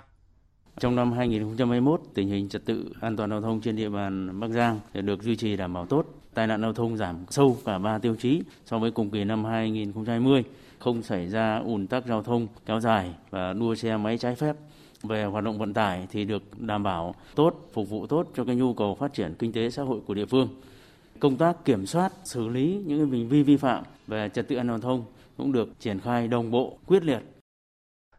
Trong 0.79 0.97
năm 0.97 1.13
2021, 1.13 2.01
tình 2.15 2.29
hình 2.29 2.49
trật 2.49 2.65
tự 2.65 2.93
an 3.01 3.17
toàn 3.17 3.31
giao 3.31 3.41
thông 3.41 3.61
trên 3.61 3.77
địa 3.77 3.89
bàn 3.89 4.41
Bắc 4.41 4.49
Giang 4.49 4.81
được 4.95 5.23
duy 5.23 5.37
trì 5.37 5.57
đảm 5.57 5.73
bảo 5.73 5.87
tốt. 5.87 6.07
Tai 6.35 6.47
nạn 6.47 6.61
giao 6.61 6.73
thông 6.73 6.97
giảm 6.97 7.25
sâu 7.31 7.57
cả 7.65 7.79
3 7.79 7.99
tiêu 7.99 8.17
chí 8.17 8.43
so 8.67 8.79
với 8.79 8.91
cùng 8.91 9.11
kỳ 9.11 9.25
năm 9.25 9.45
2020, 9.45 10.45
không 10.79 11.03
xảy 11.03 11.29
ra 11.29 11.59
ùn 11.59 11.87
tắc 11.87 12.07
giao 12.07 12.23
thông 12.23 12.47
kéo 12.67 12.81
dài 12.81 13.15
và 13.31 13.53
đua 13.53 13.75
xe 13.75 13.97
máy 13.97 14.19
trái 14.19 14.35
phép. 14.35 14.57
Về 15.03 15.25
hoạt 15.25 15.45
động 15.45 15.59
vận 15.59 15.75
tải 15.75 16.07
thì 16.11 16.25
được 16.25 16.43
đảm 16.61 16.83
bảo 16.83 17.15
tốt, 17.35 17.69
phục 17.73 17.89
vụ 17.89 18.07
tốt 18.07 18.27
cho 18.37 18.45
cái 18.45 18.57
nhu 18.57 18.75
cầu 18.75 18.95
phát 18.95 19.13
triển 19.13 19.35
kinh 19.39 19.53
tế 19.53 19.71
xã 19.71 19.83
hội 19.83 20.01
của 20.07 20.15
địa 20.15 20.27
phương. 20.27 20.49
Công 21.21 21.37
tác 21.37 21.57
kiểm 21.65 21.87
soát, 21.87 22.13
xử 22.25 22.49
lý 22.49 22.83
những 22.87 23.11
hành 23.11 23.29
vi 23.29 23.43
vi 23.43 23.57
phạm 23.57 23.85
về 24.07 24.29
trật 24.29 24.49
tự 24.49 24.57
an 24.57 24.69
toàn 24.69 24.81
thông 24.81 25.05
cũng 25.37 25.53
được 25.53 25.69
triển 25.81 26.01
khai 26.01 26.29
đồng 26.29 26.51
bộ, 26.51 26.79
quyết 26.87 27.03
liệt 27.03 27.21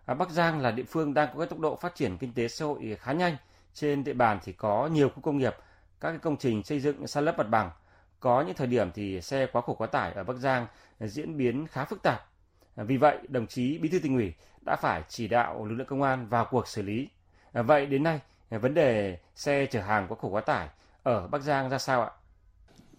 À, 0.05 0.13
Bắc 0.13 0.29
Giang 0.29 0.59
là 0.59 0.71
địa 0.71 0.83
phương 0.83 1.13
đang 1.13 1.29
có 1.33 1.39
cái 1.39 1.47
tốc 1.47 1.59
độ 1.59 1.75
phát 1.75 1.95
triển 1.95 2.17
kinh 2.17 2.33
tế 2.33 2.47
xã 2.47 2.65
hội 2.65 2.97
khá 2.99 3.13
nhanh. 3.13 3.37
Trên 3.73 4.03
địa 4.03 4.13
bàn 4.13 4.39
thì 4.43 4.53
có 4.53 4.89
nhiều 4.93 5.09
khu 5.09 5.21
công 5.21 5.37
nghiệp, 5.37 5.55
các 5.99 6.09
cái 6.09 6.17
công 6.17 6.37
trình 6.37 6.63
xây 6.63 6.79
dựng 6.79 7.07
san 7.07 7.25
lấp 7.25 7.37
mặt 7.37 7.49
bằng. 7.49 7.71
Có 8.19 8.41
những 8.41 8.55
thời 8.55 8.67
điểm 8.67 8.91
thì 8.91 9.21
xe 9.21 9.45
quá 9.45 9.61
khổ 9.61 9.73
quá 9.73 9.87
tải 9.87 10.11
ở 10.13 10.23
Bắc 10.23 10.35
Giang 10.35 10.67
diễn 10.99 11.37
biến 11.37 11.67
khá 11.67 11.85
phức 11.85 12.01
tạp. 12.03 12.29
À, 12.75 12.83
vì 12.83 12.97
vậy, 12.97 13.17
đồng 13.27 13.47
chí 13.47 13.77
Bí 13.77 13.89
thư 13.89 13.99
tỉnh 13.99 14.15
ủy 14.15 14.33
đã 14.65 14.75
phải 14.75 15.03
chỉ 15.07 15.27
đạo 15.27 15.65
lực 15.65 15.75
lượng 15.75 15.87
công 15.87 16.01
an 16.01 16.27
vào 16.27 16.47
cuộc 16.51 16.67
xử 16.67 16.81
lý. 16.81 17.09
À, 17.53 17.61
vậy 17.61 17.85
đến 17.85 18.03
nay, 18.03 18.19
à, 18.49 18.57
vấn 18.57 18.73
đề 18.73 19.17
xe 19.35 19.65
chở 19.65 19.81
hàng 19.81 20.07
quá 20.07 20.17
khổ 20.21 20.29
quá 20.29 20.41
tải 20.41 20.69
ở 21.03 21.27
Bắc 21.27 21.41
Giang 21.41 21.69
ra 21.69 21.77
sao 21.77 22.01
ạ? 22.03 22.11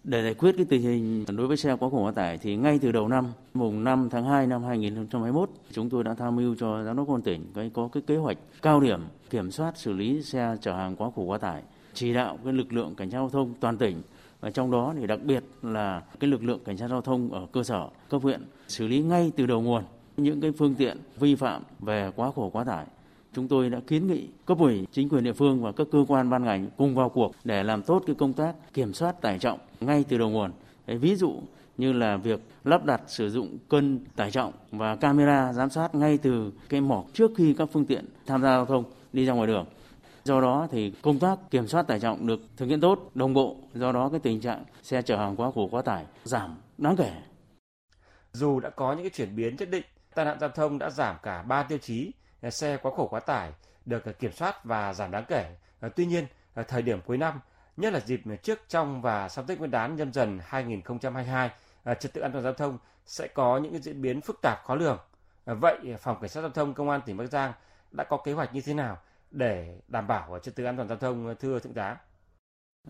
Để 0.03 0.23
giải 0.23 0.33
quyết 0.33 0.55
cái 0.57 0.65
tình 0.65 0.81
hình 0.81 1.25
đối 1.37 1.47
với 1.47 1.57
xe 1.57 1.75
quá 1.75 1.89
khổ 1.89 2.03
quá 2.05 2.11
tải 2.11 2.37
thì 2.37 2.55
ngay 2.55 2.79
từ 2.79 2.91
đầu 2.91 3.07
năm, 3.07 3.25
mùng 3.53 3.83
5 3.83 4.09
tháng 4.11 4.25
2 4.25 4.47
năm 4.47 4.63
2021, 4.63 5.49
chúng 5.71 5.89
tôi 5.89 6.03
đã 6.03 6.13
tham 6.13 6.35
mưu 6.35 6.55
cho 6.55 6.83
giám 6.83 6.97
đốc 6.97 7.07
công 7.07 7.15
an 7.15 7.21
tỉnh 7.21 7.45
cái 7.55 7.71
có 7.73 7.89
cái 7.93 8.03
kế 8.07 8.17
hoạch 8.17 8.37
cao 8.61 8.79
điểm 8.79 9.01
kiểm 9.29 9.51
soát 9.51 9.77
xử 9.77 9.93
lý 9.93 10.23
xe 10.23 10.55
chở 10.61 10.73
hàng 10.73 10.95
quá 10.95 11.09
khổ 11.15 11.21
quá 11.21 11.37
tải, 11.37 11.63
chỉ 11.93 12.13
đạo 12.13 12.37
cái 12.43 12.53
lực 12.53 12.73
lượng 12.73 12.95
cảnh 12.95 13.09
sát 13.09 13.17
giao 13.17 13.29
thông 13.29 13.53
toàn 13.59 13.77
tỉnh 13.77 14.01
và 14.41 14.51
trong 14.51 14.71
đó 14.71 14.93
thì 14.99 15.07
đặc 15.07 15.19
biệt 15.23 15.43
là 15.61 16.01
cái 16.19 16.29
lực 16.29 16.43
lượng 16.43 16.59
cảnh 16.65 16.77
sát 16.77 16.87
giao 16.87 17.01
thông 17.01 17.31
ở 17.31 17.47
cơ 17.51 17.63
sở, 17.63 17.87
cấp 18.09 18.21
huyện 18.21 18.41
xử 18.67 18.87
lý 18.87 19.01
ngay 19.01 19.31
từ 19.35 19.45
đầu 19.45 19.61
nguồn 19.61 19.83
những 20.17 20.41
cái 20.41 20.51
phương 20.51 20.75
tiện 20.75 20.97
vi 21.19 21.35
phạm 21.35 21.63
về 21.79 22.11
quá 22.15 22.31
khổ 22.35 22.49
quá 22.53 22.63
tải 22.63 22.85
chúng 23.33 23.47
tôi 23.47 23.69
đã 23.69 23.79
kiến 23.87 24.07
nghị 24.07 24.27
cấp 24.45 24.57
ủy 24.59 24.87
chính 24.91 25.09
quyền 25.09 25.23
địa 25.23 25.33
phương 25.33 25.63
và 25.63 25.71
các 25.71 25.87
cơ 25.91 26.05
quan 26.07 26.29
ban 26.29 26.43
ngành 26.43 26.69
cùng 26.77 26.95
vào 26.95 27.09
cuộc 27.09 27.31
để 27.43 27.63
làm 27.63 27.81
tốt 27.81 28.03
cái 28.07 28.15
công 28.15 28.33
tác 28.33 28.55
kiểm 28.73 28.93
soát 28.93 29.21
tải 29.21 29.39
trọng 29.39 29.59
ngay 29.79 30.05
từ 30.09 30.17
đầu 30.17 30.29
nguồn. 30.29 30.51
Đấy, 30.87 30.97
ví 30.97 31.15
dụ 31.15 31.41
như 31.77 31.93
là 31.93 32.17
việc 32.17 32.39
lắp 32.63 32.85
đặt 32.85 33.01
sử 33.07 33.29
dụng 33.29 33.57
cân 33.69 34.05
tải 34.15 34.31
trọng 34.31 34.53
và 34.71 34.95
camera 34.95 35.53
giám 35.53 35.69
sát 35.69 35.95
ngay 35.95 36.17
từ 36.17 36.51
cái 36.69 36.81
mỏ 36.81 37.03
trước 37.13 37.31
khi 37.37 37.53
các 37.53 37.69
phương 37.71 37.85
tiện 37.85 38.05
tham 38.25 38.41
gia 38.41 38.49
giao 38.49 38.65
thông 38.65 38.83
đi 39.13 39.25
ra 39.25 39.33
ngoài 39.33 39.47
đường. 39.47 39.65
Do 40.23 40.41
đó 40.41 40.67
thì 40.71 40.91
công 41.01 41.19
tác 41.19 41.51
kiểm 41.51 41.67
soát 41.67 41.87
tải 41.87 41.99
trọng 41.99 42.27
được 42.27 42.41
thực 42.57 42.65
hiện 42.65 42.81
tốt, 42.81 43.11
đồng 43.15 43.33
bộ. 43.33 43.57
Do 43.73 43.91
đó 43.91 44.09
cái 44.09 44.19
tình 44.19 44.41
trạng 44.41 44.63
xe 44.83 45.01
chở 45.01 45.17
hàng 45.17 45.35
quá 45.35 45.51
khổ 45.55 45.67
quá 45.71 45.81
tải 45.81 46.05
giảm 46.23 46.55
đáng 46.77 46.95
kể. 46.95 47.11
Dù 48.33 48.59
đã 48.59 48.69
có 48.69 48.93
những 48.93 49.03
cái 49.03 49.09
chuyển 49.09 49.35
biến 49.35 49.55
nhất 49.59 49.69
định, 49.69 49.83
tai 50.15 50.25
nạn 50.25 50.37
giao 50.39 50.49
thông 50.49 50.79
đã 50.79 50.89
giảm 50.89 51.15
cả 51.23 51.43
3 51.43 51.63
tiêu 51.63 51.77
chí 51.77 52.11
Ờ, 52.43 52.49
xe 52.49 52.77
quá 52.77 52.91
khổ 52.95 53.07
quá 53.07 53.19
tải 53.19 53.51
được 53.85 54.05
ờ, 54.05 54.11
kiểm 54.11 54.31
soát 54.31 54.63
và 54.63 54.93
giảm 54.93 55.11
đáng 55.11 55.25
kể. 55.27 55.55
Ờ, 55.79 55.89
tuy 55.95 56.05
nhiên, 56.05 56.25
thời 56.67 56.81
điểm 56.81 57.01
cuối 57.01 57.17
năm, 57.17 57.39
nhất 57.77 57.93
là 57.93 57.99
dịp 57.99 58.21
trước, 58.43 58.59
trong 58.69 59.01
và 59.01 59.29
sau 59.29 59.45
Tết 59.47 59.59
Nguyên 59.59 59.71
đán 59.71 59.95
nhâm 59.95 60.13
dần 60.13 60.39
2022, 60.45 61.51
trật 61.99 62.13
tự 62.13 62.21
an 62.21 62.31
toàn 62.31 62.43
giao 62.43 62.53
thông 62.53 62.77
sẽ 63.05 63.27
có 63.27 63.57
những 63.57 63.81
diễn 63.81 64.01
biến 64.01 64.21
phức 64.21 64.39
tạp 64.41 64.63
khó 64.65 64.75
lường. 64.75 64.99
Vậy, 65.45 65.77
Phòng 65.99 66.17
Cảnh 66.21 66.29
sát 66.29 66.41
Giao 66.41 66.49
thông 66.49 66.73
Công 66.73 66.89
an 66.89 67.01
tỉnh 67.05 67.17
Bắc 67.17 67.25
Giang 67.25 67.53
đã 67.91 68.03
có 68.03 68.17
kế 68.17 68.33
hoạch 68.33 68.53
như 68.53 68.61
thế 68.61 68.73
nào 68.73 68.97
để 69.31 69.79
đảm 69.87 70.07
bảo 70.07 70.39
trật 70.43 70.55
tự 70.55 70.63
an 70.63 70.75
toàn 70.75 70.87
giao 70.87 70.97
thông 70.97 71.35
thưa 71.39 71.59
Thượng 71.59 71.73
tá? 71.73 71.97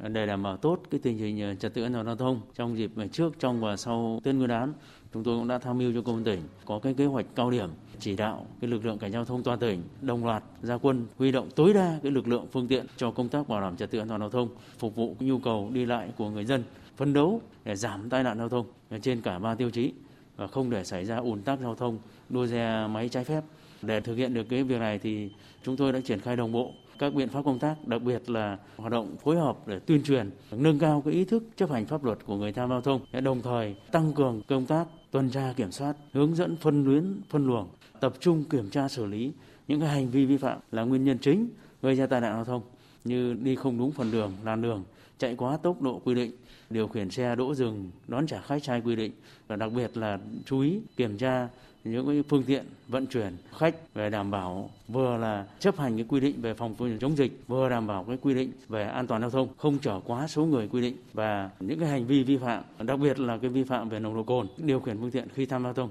Ờ, 0.01 0.09
để 0.09 0.25
đảm 0.25 0.43
bảo 0.43 0.57
tốt 0.57 0.79
cái 0.91 0.99
tình 1.03 1.17
hình 1.17 1.41
ờ, 1.41 1.55
trật 1.55 1.73
tự 1.73 1.83
an 1.83 1.93
toàn 1.93 2.05
giao 2.05 2.15
thông 2.15 2.41
trong 2.55 2.77
dịp 2.77 2.91
ờ, 2.95 3.07
trước, 3.07 3.39
trong 3.39 3.61
và 3.61 3.77
sau 3.77 4.19
Tết 4.23 4.35
Nguyên 4.35 4.49
đán, 4.49 4.73
chúng 5.13 5.23
tôi 5.23 5.37
cũng 5.37 5.47
đã 5.47 5.57
tham 5.57 5.77
mưu 5.77 5.93
cho 5.93 6.01
công 6.01 6.15
an 6.15 6.23
tỉnh 6.23 6.39
có 6.65 6.79
cái 6.79 6.93
kế 6.93 7.05
hoạch 7.05 7.25
cao 7.35 7.51
điểm 7.51 7.69
chỉ 7.99 8.15
đạo 8.15 8.45
cái 8.61 8.69
lực 8.69 8.85
lượng 8.85 8.97
cảnh 8.97 9.11
giao 9.11 9.25
thông 9.25 9.43
toàn 9.43 9.59
tỉnh 9.59 9.81
đồng 10.01 10.25
loạt 10.25 10.43
ra 10.61 10.77
quân 10.77 11.05
huy 11.17 11.31
động 11.31 11.49
tối 11.55 11.73
đa 11.73 11.99
cái 12.03 12.11
lực 12.11 12.27
lượng 12.27 12.47
phương 12.51 12.67
tiện 12.67 12.85
cho 12.97 13.11
công 13.11 13.29
tác 13.29 13.47
bảo 13.49 13.61
đảm 13.61 13.77
trật 13.77 13.91
tự 13.91 13.99
an 13.99 14.07
toàn 14.07 14.19
giao 14.19 14.29
thông 14.29 14.49
phục 14.79 14.95
vụ 14.95 15.15
nhu 15.19 15.39
cầu 15.39 15.69
đi 15.73 15.85
lại 15.85 16.09
của 16.17 16.29
người 16.29 16.45
dân 16.45 16.63
phấn 16.97 17.13
đấu 17.13 17.41
để 17.63 17.75
giảm 17.75 18.09
tai 18.09 18.23
nạn 18.23 18.37
giao 18.37 18.49
thông 18.49 18.65
trên 19.01 19.21
cả 19.21 19.39
ba 19.39 19.55
tiêu 19.55 19.69
chí. 19.69 19.93
Và 20.35 20.47
không 20.47 20.69
để 20.69 20.83
xảy 20.83 21.05
ra 21.05 21.17
ùn 21.17 21.41
tắc 21.41 21.59
giao 21.59 21.75
thông 21.75 21.99
đua 22.29 22.47
xe 22.47 22.87
máy 22.87 23.09
trái 23.09 23.23
phép. 23.23 23.43
Để 23.81 24.01
thực 24.01 24.15
hiện 24.15 24.33
được 24.33 24.43
cái 24.49 24.63
việc 24.63 24.79
này 24.79 24.99
thì 24.99 25.29
chúng 25.63 25.77
tôi 25.77 25.93
đã 25.93 25.99
triển 26.05 26.19
khai 26.19 26.35
đồng 26.35 26.51
bộ 26.51 26.73
các 26.99 27.13
biện 27.13 27.29
pháp 27.29 27.41
công 27.45 27.59
tác, 27.59 27.87
đặc 27.87 28.01
biệt 28.01 28.29
là 28.29 28.57
hoạt 28.77 28.91
động 28.91 29.15
phối 29.23 29.35
hợp 29.35 29.67
để 29.67 29.79
tuyên 29.79 30.03
truyền, 30.03 30.31
nâng 30.51 30.79
cao 30.79 31.01
cái 31.05 31.13
ý 31.13 31.25
thức 31.25 31.43
chấp 31.55 31.71
hành 31.71 31.85
pháp 31.85 32.03
luật 32.03 32.17
của 32.25 32.35
người 32.35 32.53
tham 32.53 32.69
gia 32.69 32.73
giao 32.73 32.81
thông, 32.81 33.23
đồng 33.23 33.41
thời 33.41 33.75
tăng 33.91 34.13
cường 34.13 34.41
công 34.47 34.65
tác 34.65 34.87
tuần 35.11 35.29
tra 35.29 35.53
kiểm 35.57 35.71
soát, 35.71 35.95
hướng 36.13 36.35
dẫn 36.35 36.55
phân 36.55 36.83
luyến, 36.83 37.21
phân 37.29 37.47
luồng, 37.47 37.67
tập 37.99 38.13
trung 38.19 38.43
kiểm 38.43 38.69
tra 38.69 38.87
xử 38.87 39.05
lý 39.05 39.31
những 39.67 39.79
cái 39.79 39.89
hành 39.89 40.09
vi 40.09 40.25
vi 40.25 40.37
phạm 40.37 40.59
là 40.71 40.83
nguyên 40.83 41.03
nhân 41.03 41.17
chính 41.21 41.49
gây 41.81 41.95
ra 41.95 42.07
tai 42.07 42.21
nạn 42.21 42.33
giao 42.33 42.45
thông 42.45 42.61
như 43.03 43.33
đi 43.33 43.55
không 43.55 43.77
đúng 43.77 43.91
phần 43.91 44.11
đường, 44.11 44.33
làn 44.43 44.61
đường, 44.61 44.83
chạy 45.17 45.35
quá 45.35 45.57
tốc 45.57 45.81
độ 45.81 46.01
quy 46.05 46.15
định, 46.15 46.31
điều 46.69 46.87
khiển 46.87 47.09
xe 47.09 47.35
đỗ 47.35 47.55
dừng, 47.55 47.91
đón 48.07 48.27
trả 48.27 48.41
khách 48.41 48.63
sai 48.63 48.81
quy 48.81 48.95
định. 48.95 49.11
Và 49.47 49.55
đặc 49.55 49.71
biệt 49.71 49.97
là 49.97 50.19
chú 50.45 50.59
ý 50.59 50.81
kiểm 50.95 51.17
tra 51.17 51.47
những 51.83 52.07
cái 52.07 52.23
phương 52.29 52.43
tiện 52.43 52.65
vận 52.87 53.07
chuyển 53.07 53.37
khách 53.57 53.93
về 53.93 54.09
đảm 54.09 54.31
bảo 54.31 54.69
vừa 54.87 55.17
là 55.17 55.45
chấp 55.59 55.77
hành 55.77 55.97
cái 55.97 56.05
quy 56.09 56.19
định 56.19 56.41
về 56.41 56.53
phòng 56.53 56.75
chống 56.99 57.17
dịch 57.17 57.43
vừa 57.47 57.69
đảm 57.69 57.87
bảo 57.87 58.03
cái 58.03 58.17
quy 58.21 58.33
định 58.33 58.51
về 58.67 58.83
an 58.83 59.07
toàn 59.07 59.21
giao 59.21 59.29
thông 59.29 59.47
không 59.57 59.79
chở 59.79 59.99
quá 60.05 60.27
số 60.27 60.45
người 60.45 60.67
quy 60.67 60.81
định. 60.81 60.97
Và 61.13 61.49
những 61.59 61.79
cái 61.79 61.89
hành 61.89 62.05
vi 62.05 62.23
vi 62.23 62.37
phạm 62.37 62.63
đặc 62.79 62.99
biệt 62.99 63.19
là 63.19 63.37
cái 63.37 63.49
vi 63.49 63.63
phạm 63.63 63.89
về 63.89 63.99
nồng 63.99 64.15
độ 64.15 64.23
cồn 64.23 64.47
điều 64.57 64.79
khiển 64.79 64.97
phương 64.99 65.11
tiện 65.11 65.27
khi 65.33 65.45
tham 65.45 65.63
gia 65.63 65.67
giao 65.67 65.73
thông. 65.73 65.89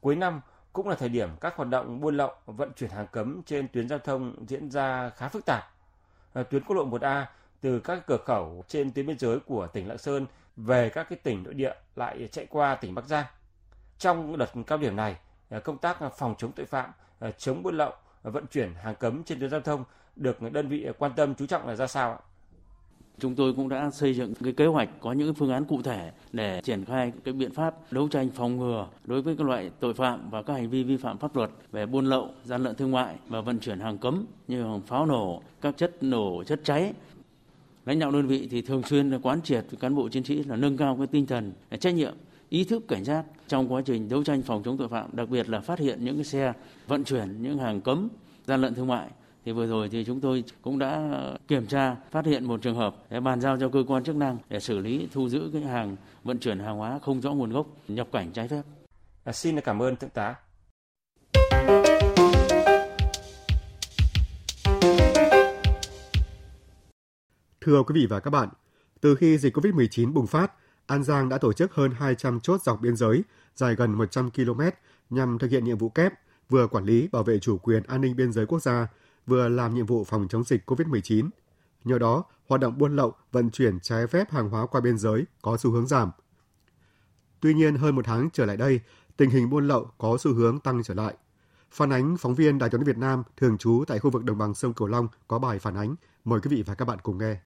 Cuối 0.00 0.16
năm 0.16 0.40
cũng 0.72 0.88
là 0.88 0.94
thời 0.94 1.08
điểm 1.08 1.28
các 1.40 1.56
hoạt 1.56 1.68
động 1.68 2.00
buôn 2.00 2.16
lậu 2.16 2.30
vận 2.46 2.70
chuyển 2.76 2.90
hàng 2.90 3.06
cấm 3.12 3.42
trên 3.46 3.68
tuyến 3.68 3.88
giao 3.88 3.98
thông 3.98 4.34
diễn 4.48 4.70
ra 4.70 5.10
khá 5.16 5.28
phức 5.28 5.44
tạp. 5.46 5.75
À, 6.36 6.42
tuyến 6.42 6.64
quốc 6.64 6.76
lộ 6.76 6.86
1A 6.86 7.24
từ 7.60 7.80
các 7.80 8.06
cửa 8.06 8.16
khẩu 8.24 8.64
trên 8.68 8.92
tuyến 8.92 9.06
biên 9.06 9.18
giới 9.18 9.38
của 9.40 9.66
tỉnh 9.66 9.88
Lạng 9.88 9.98
Sơn 9.98 10.26
về 10.56 10.88
các 10.88 11.06
cái 11.10 11.18
tỉnh 11.22 11.42
nội 11.42 11.54
địa 11.54 11.74
lại 11.96 12.28
chạy 12.32 12.46
qua 12.50 12.74
tỉnh 12.74 12.94
Bắc 12.94 13.06
Giang 13.06 13.24
trong 13.98 14.38
đợt 14.38 14.50
cao 14.66 14.78
điểm 14.78 14.96
này, 14.96 15.16
à, 15.50 15.60
công 15.60 15.78
tác 15.78 15.98
phòng 16.18 16.34
chống 16.38 16.52
tội 16.52 16.66
phạm, 16.66 16.90
à, 17.18 17.30
chống 17.30 17.62
buôn 17.62 17.76
lậu, 17.76 17.92
vận 18.22 18.46
chuyển 18.46 18.74
hàng 18.74 18.94
cấm 18.94 19.24
trên 19.24 19.40
tuyến 19.40 19.50
giao 19.50 19.60
thông 19.60 19.84
được 20.16 20.42
đơn 20.52 20.68
vị 20.68 20.86
quan 20.98 21.12
tâm 21.16 21.34
chú 21.34 21.46
trọng 21.46 21.68
là 21.68 21.74
ra 21.74 21.86
sao 21.86 22.10
ạ? 22.10 22.18
Chúng 23.18 23.34
tôi 23.34 23.52
cũng 23.52 23.68
đã 23.68 23.90
xây 23.90 24.14
dựng 24.14 24.34
cái 24.44 24.52
kế 24.52 24.66
hoạch 24.66 24.88
có 25.00 25.12
những 25.12 25.34
phương 25.34 25.52
án 25.52 25.64
cụ 25.64 25.82
thể 25.82 26.10
để 26.32 26.60
triển 26.64 26.84
khai 26.84 27.12
cái 27.24 27.34
biện 27.34 27.52
pháp 27.52 27.92
đấu 27.92 28.08
tranh 28.08 28.30
phòng 28.30 28.56
ngừa 28.56 28.86
đối 29.04 29.22
với 29.22 29.36
các 29.36 29.46
loại 29.46 29.70
tội 29.80 29.94
phạm 29.94 30.30
và 30.30 30.42
các 30.42 30.54
hành 30.54 30.70
vi 30.70 30.82
vi 30.82 30.96
phạm 30.96 31.18
pháp 31.18 31.36
luật 31.36 31.50
về 31.72 31.86
buôn 31.86 32.06
lậu, 32.06 32.28
gian 32.44 32.62
lận 32.62 32.74
thương 32.74 32.92
mại 32.92 33.16
và 33.28 33.40
vận 33.40 33.58
chuyển 33.58 33.80
hàng 33.80 33.98
cấm 33.98 34.24
như 34.48 34.64
pháo 34.86 35.06
nổ, 35.06 35.42
các 35.60 35.76
chất 35.76 36.02
nổ, 36.02 36.44
chất 36.44 36.60
cháy. 36.64 36.92
Lãnh 37.86 37.98
đạo 37.98 38.10
đơn 38.10 38.26
vị 38.26 38.48
thì 38.50 38.62
thường 38.62 38.82
xuyên 38.82 39.20
quán 39.20 39.42
triệt 39.42 39.64
với 39.70 39.78
cán 39.80 39.94
bộ 39.94 40.08
chiến 40.08 40.24
sĩ 40.24 40.42
là 40.42 40.56
nâng 40.56 40.76
cao 40.76 40.96
cái 40.96 41.06
tinh 41.06 41.26
thần 41.26 41.52
trách 41.80 41.94
nhiệm 41.94 42.14
ý 42.48 42.64
thức 42.64 42.88
cảnh 42.88 43.04
giác 43.04 43.24
trong 43.48 43.72
quá 43.72 43.82
trình 43.84 44.08
đấu 44.08 44.24
tranh 44.24 44.42
phòng 44.42 44.62
chống 44.62 44.76
tội 44.76 44.88
phạm, 44.88 45.16
đặc 45.16 45.28
biệt 45.28 45.48
là 45.48 45.60
phát 45.60 45.78
hiện 45.78 46.04
những 46.04 46.14
cái 46.14 46.24
xe 46.24 46.52
vận 46.86 47.04
chuyển 47.04 47.42
những 47.42 47.58
hàng 47.58 47.80
cấm, 47.80 48.08
gian 48.46 48.60
lận 48.60 48.74
thương 48.74 48.86
mại. 48.86 49.08
Thì 49.46 49.52
vừa 49.52 49.66
rồi 49.66 49.88
thì 49.88 50.04
chúng 50.04 50.20
tôi 50.20 50.44
cũng 50.62 50.78
đã 50.78 51.10
kiểm 51.48 51.66
tra, 51.66 51.96
phát 52.10 52.26
hiện 52.26 52.44
một 52.44 52.62
trường 52.62 52.76
hợp 52.76 52.96
để 53.10 53.20
bàn 53.20 53.40
giao 53.40 53.56
cho 53.60 53.68
cơ 53.68 53.84
quan 53.88 54.04
chức 54.04 54.16
năng 54.16 54.38
để 54.48 54.60
xử 54.60 54.78
lý 54.78 55.08
thu 55.12 55.28
giữ 55.28 55.50
cái 55.52 55.62
hàng 55.62 55.96
vận 56.24 56.38
chuyển 56.38 56.58
hàng 56.58 56.76
hóa 56.76 56.98
không 57.02 57.20
rõ 57.20 57.32
nguồn 57.32 57.52
gốc 57.52 57.66
nhập 57.88 58.08
cảnh 58.12 58.32
trái 58.32 58.48
phép. 58.48 58.62
À, 59.24 59.32
xin 59.32 59.60
cảm 59.60 59.82
ơn 59.82 59.96
thượng 59.96 60.10
tá. 60.10 60.34
Thưa 67.60 67.82
quý 67.82 67.94
vị 67.94 68.06
và 68.10 68.20
các 68.20 68.30
bạn, 68.30 68.48
từ 69.00 69.14
khi 69.14 69.38
dịch 69.38 69.56
COVID-19 69.56 70.12
bùng 70.12 70.26
phát, 70.26 70.52
An 70.86 71.02
Giang 71.04 71.28
đã 71.28 71.38
tổ 71.38 71.52
chức 71.52 71.74
hơn 71.74 71.90
200 71.98 72.40
chốt 72.40 72.62
dọc 72.62 72.80
biên 72.80 72.96
giới 72.96 73.22
dài 73.54 73.74
gần 73.74 73.92
100 73.92 74.30
km 74.30 74.60
nhằm 75.10 75.38
thực 75.38 75.50
hiện 75.50 75.64
nhiệm 75.64 75.78
vụ 75.78 75.88
kép 75.88 76.12
vừa 76.48 76.66
quản 76.66 76.84
lý 76.84 77.08
bảo 77.12 77.22
vệ 77.22 77.38
chủ 77.38 77.58
quyền 77.58 77.82
an 77.82 78.00
ninh 78.00 78.16
biên 78.16 78.32
giới 78.32 78.46
quốc 78.46 78.62
gia, 78.62 78.88
vừa 79.26 79.48
làm 79.48 79.74
nhiệm 79.74 79.86
vụ 79.86 80.04
phòng 80.04 80.28
chống 80.28 80.44
dịch 80.44 80.70
COVID-19. 80.70 81.28
Nhờ 81.84 81.98
đó, 81.98 82.24
hoạt 82.48 82.60
động 82.60 82.78
buôn 82.78 82.96
lậu, 82.96 83.14
vận 83.32 83.50
chuyển 83.50 83.80
trái 83.80 84.06
phép 84.06 84.30
hàng 84.30 84.48
hóa 84.48 84.66
qua 84.66 84.80
biên 84.80 84.98
giới 84.98 85.24
có 85.42 85.56
xu 85.56 85.70
hướng 85.70 85.86
giảm. 85.86 86.10
Tuy 87.40 87.54
nhiên, 87.54 87.76
hơn 87.76 87.94
một 87.96 88.04
tháng 88.04 88.30
trở 88.32 88.46
lại 88.46 88.56
đây, 88.56 88.80
tình 89.16 89.30
hình 89.30 89.50
buôn 89.50 89.68
lậu 89.68 89.90
có 89.98 90.16
xu 90.20 90.34
hướng 90.34 90.60
tăng 90.60 90.82
trở 90.82 90.94
lại. 90.94 91.14
Phản 91.70 91.90
ánh 91.90 92.16
phóng 92.16 92.34
viên 92.34 92.58
Đài 92.58 92.70
tiếng 92.70 92.84
Việt 92.84 92.98
Nam 92.98 93.22
thường 93.36 93.58
trú 93.58 93.84
tại 93.86 93.98
khu 93.98 94.10
vực 94.10 94.24
đồng 94.24 94.38
bằng 94.38 94.54
sông 94.54 94.74
Cửu 94.74 94.88
Long 94.88 95.08
có 95.28 95.38
bài 95.38 95.58
phản 95.58 95.76
ánh. 95.76 95.94
Mời 96.24 96.40
quý 96.40 96.56
vị 96.56 96.62
và 96.66 96.74
các 96.74 96.84
bạn 96.84 96.98
cùng 97.02 97.18
nghe. 97.18 97.36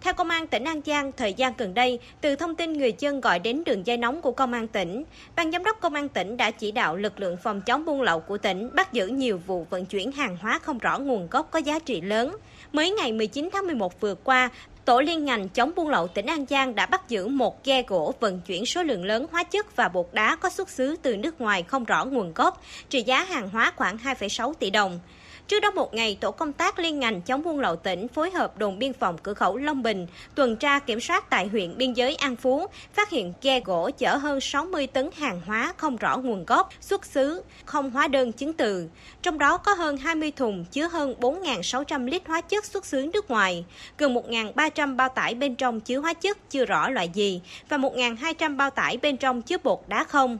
Theo 0.00 0.14
Công 0.14 0.30
an 0.30 0.46
tỉnh 0.46 0.64
An 0.64 0.80
Giang, 0.86 1.12
thời 1.12 1.34
gian 1.34 1.52
gần 1.58 1.74
đây, 1.74 1.98
từ 2.20 2.36
thông 2.36 2.54
tin 2.54 2.72
người 2.72 2.94
dân 2.98 3.20
gọi 3.20 3.38
đến 3.38 3.62
đường 3.66 3.86
dây 3.86 3.96
nóng 3.96 4.22
của 4.22 4.32
Công 4.32 4.52
an 4.52 4.68
tỉnh, 4.68 5.04
Ban 5.36 5.52
Giám 5.52 5.64
đốc 5.64 5.80
Công 5.80 5.94
an 5.94 6.08
tỉnh 6.08 6.36
đã 6.36 6.50
chỉ 6.50 6.72
đạo 6.72 6.96
lực 6.96 7.20
lượng 7.20 7.36
phòng 7.42 7.60
chống 7.60 7.84
buôn 7.84 8.02
lậu 8.02 8.20
của 8.20 8.38
tỉnh 8.38 8.70
bắt 8.74 8.92
giữ 8.92 9.06
nhiều 9.06 9.40
vụ 9.46 9.66
vận 9.70 9.86
chuyển 9.86 10.12
hàng 10.12 10.36
hóa 10.40 10.58
không 10.58 10.78
rõ 10.78 10.98
nguồn 10.98 11.28
gốc 11.30 11.48
có 11.50 11.58
giá 11.58 11.78
trị 11.78 12.00
lớn. 12.00 12.36
Mới 12.72 12.90
ngày 12.90 13.12
19 13.12 13.48
tháng 13.52 13.66
11 13.66 14.00
vừa 14.00 14.14
qua, 14.14 14.50
Tổ 14.86 15.00
liên 15.00 15.24
ngành 15.24 15.48
chống 15.48 15.70
buôn 15.76 15.88
lậu 15.88 16.08
tỉnh 16.08 16.26
An 16.26 16.44
Giang 16.48 16.74
đã 16.74 16.86
bắt 16.86 17.08
giữ 17.08 17.26
một 17.28 17.64
ghe 17.64 17.82
gỗ 17.82 18.14
vận 18.20 18.40
chuyển 18.40 18.66
số 18.66 18.82
lượng 18.82 19.04
lớn 19.04 19.26
hóa 19.32 19.42
chất 19.42 19.76
và 19.76 19.88
bột 19.88 20.08
đá 20.12 20.36
có 20.36 20.50
xuất 20.50 20.70
xứ 20.70 20.96
từ 21.02 21.16
nước 21.16 21.40
ngoài 21.40 21.62
không 21.62 21.84
rõ 21.84 22.04
nguồn 22.04 22.32
gốc, 22.34 22.62
trị 22.88 23.02
giá 23.02 23.24
hàng 23.24 23.48
hóa 23.48 23.72
khoảng 23.76 23.96
2,6 23.96 24.52
tỷ 24.54 24.70
đồng. 24.70 25.00
Trước 25.48 25.60
đó 25.60 25.70
một 25.70 25.94
ngày, 25.94 26.18
tổ 26.20 26.30
công 26.30 26.52
tác 26.52 26.78
liên 26.78 27.00
ngành 27.00 27.22
chống 27.22 27.42
buôn 27.42 27.60
lậu 27.60 27.76
tỉnh 27.76 28.08
phối 28.08 28.30
hợp 28.30 28.58
đồn 28.58 28.78
biên 28.78 28.92
phòng 28.92 29.18
cửa 29.22 29.34
khẩu 29.34 29.56
Long 29.56 29.82
Bình 29.82 30.06
tuần 30.34 30.56
tra 30.56 30.78
kiểm 30.78 31.00
soát 31.00 31.30
tại 31.30 31.46
huyện 31.46 31.76
biên 31.76 31.92
giới 31.92 32.16
An 32.16 32.36
Phú, 32.36 32.66
phát 32.94 33.10
hiện 33.10 33.32
ghe 33.42 33.60
gỗ 33.60 33.90
chở 33.98 34.16
hơn 34.16 34.40
60 34.40 34.86
tấn 34.86 35.10
hàng 35.16 35.40
hóa 35.46 35.74
không 35.76 35.96
rõ 35.96 36.16
nguồn 36.16 36.44
gốc, 36.44 36.70
xuất 36.80 37.06
xứ, 37.06 37.42
không 37.64 37.90
hóa 37.90 38.08
đơn 38.08 38.32
chứng 38.32 38.52
từ. 38.52 38.88
Trong 39.22 39.38
đó 39.38 39.56
có 39.56 39.74
hơn 39.74 39.96
20 39.96 40.30
thùng 40.30 40.64
chứa 40.64 40.88
hơn 40.88 41.14
4.600 41.20 42.06
lít 42.06 42.26
hóa 42.26 42.40
chất 42.40 42.64
xuất 42.64 42.86
xứ 42.86 43.10
nước 43.12 43.30
ngoài, 43.30 43.64
gần 43.98 44.14
1.300 44.14 44.96
bao 44.96 45.08
tải 45.08 45.34
bên 45.34 45.54
trong 45.54 45.80
chứa 45.80 45.98
hóa 45.98 46.14
chất 46.14 46.50
chưa 46.50 46.64
rõ 46.64 46.90
loại 46.90 47.08
gì 47.08 47.40
và 47.68 47.76
1.200 47.76 48.56
bao 48.56 48.70
tải 48.70 48.96
bên 48.96 49.16
trong 49.16 49.42
chứa 49.42 49.56
bột 49.64 49.78
đá 49.86 50.04
không. 50.04 50.38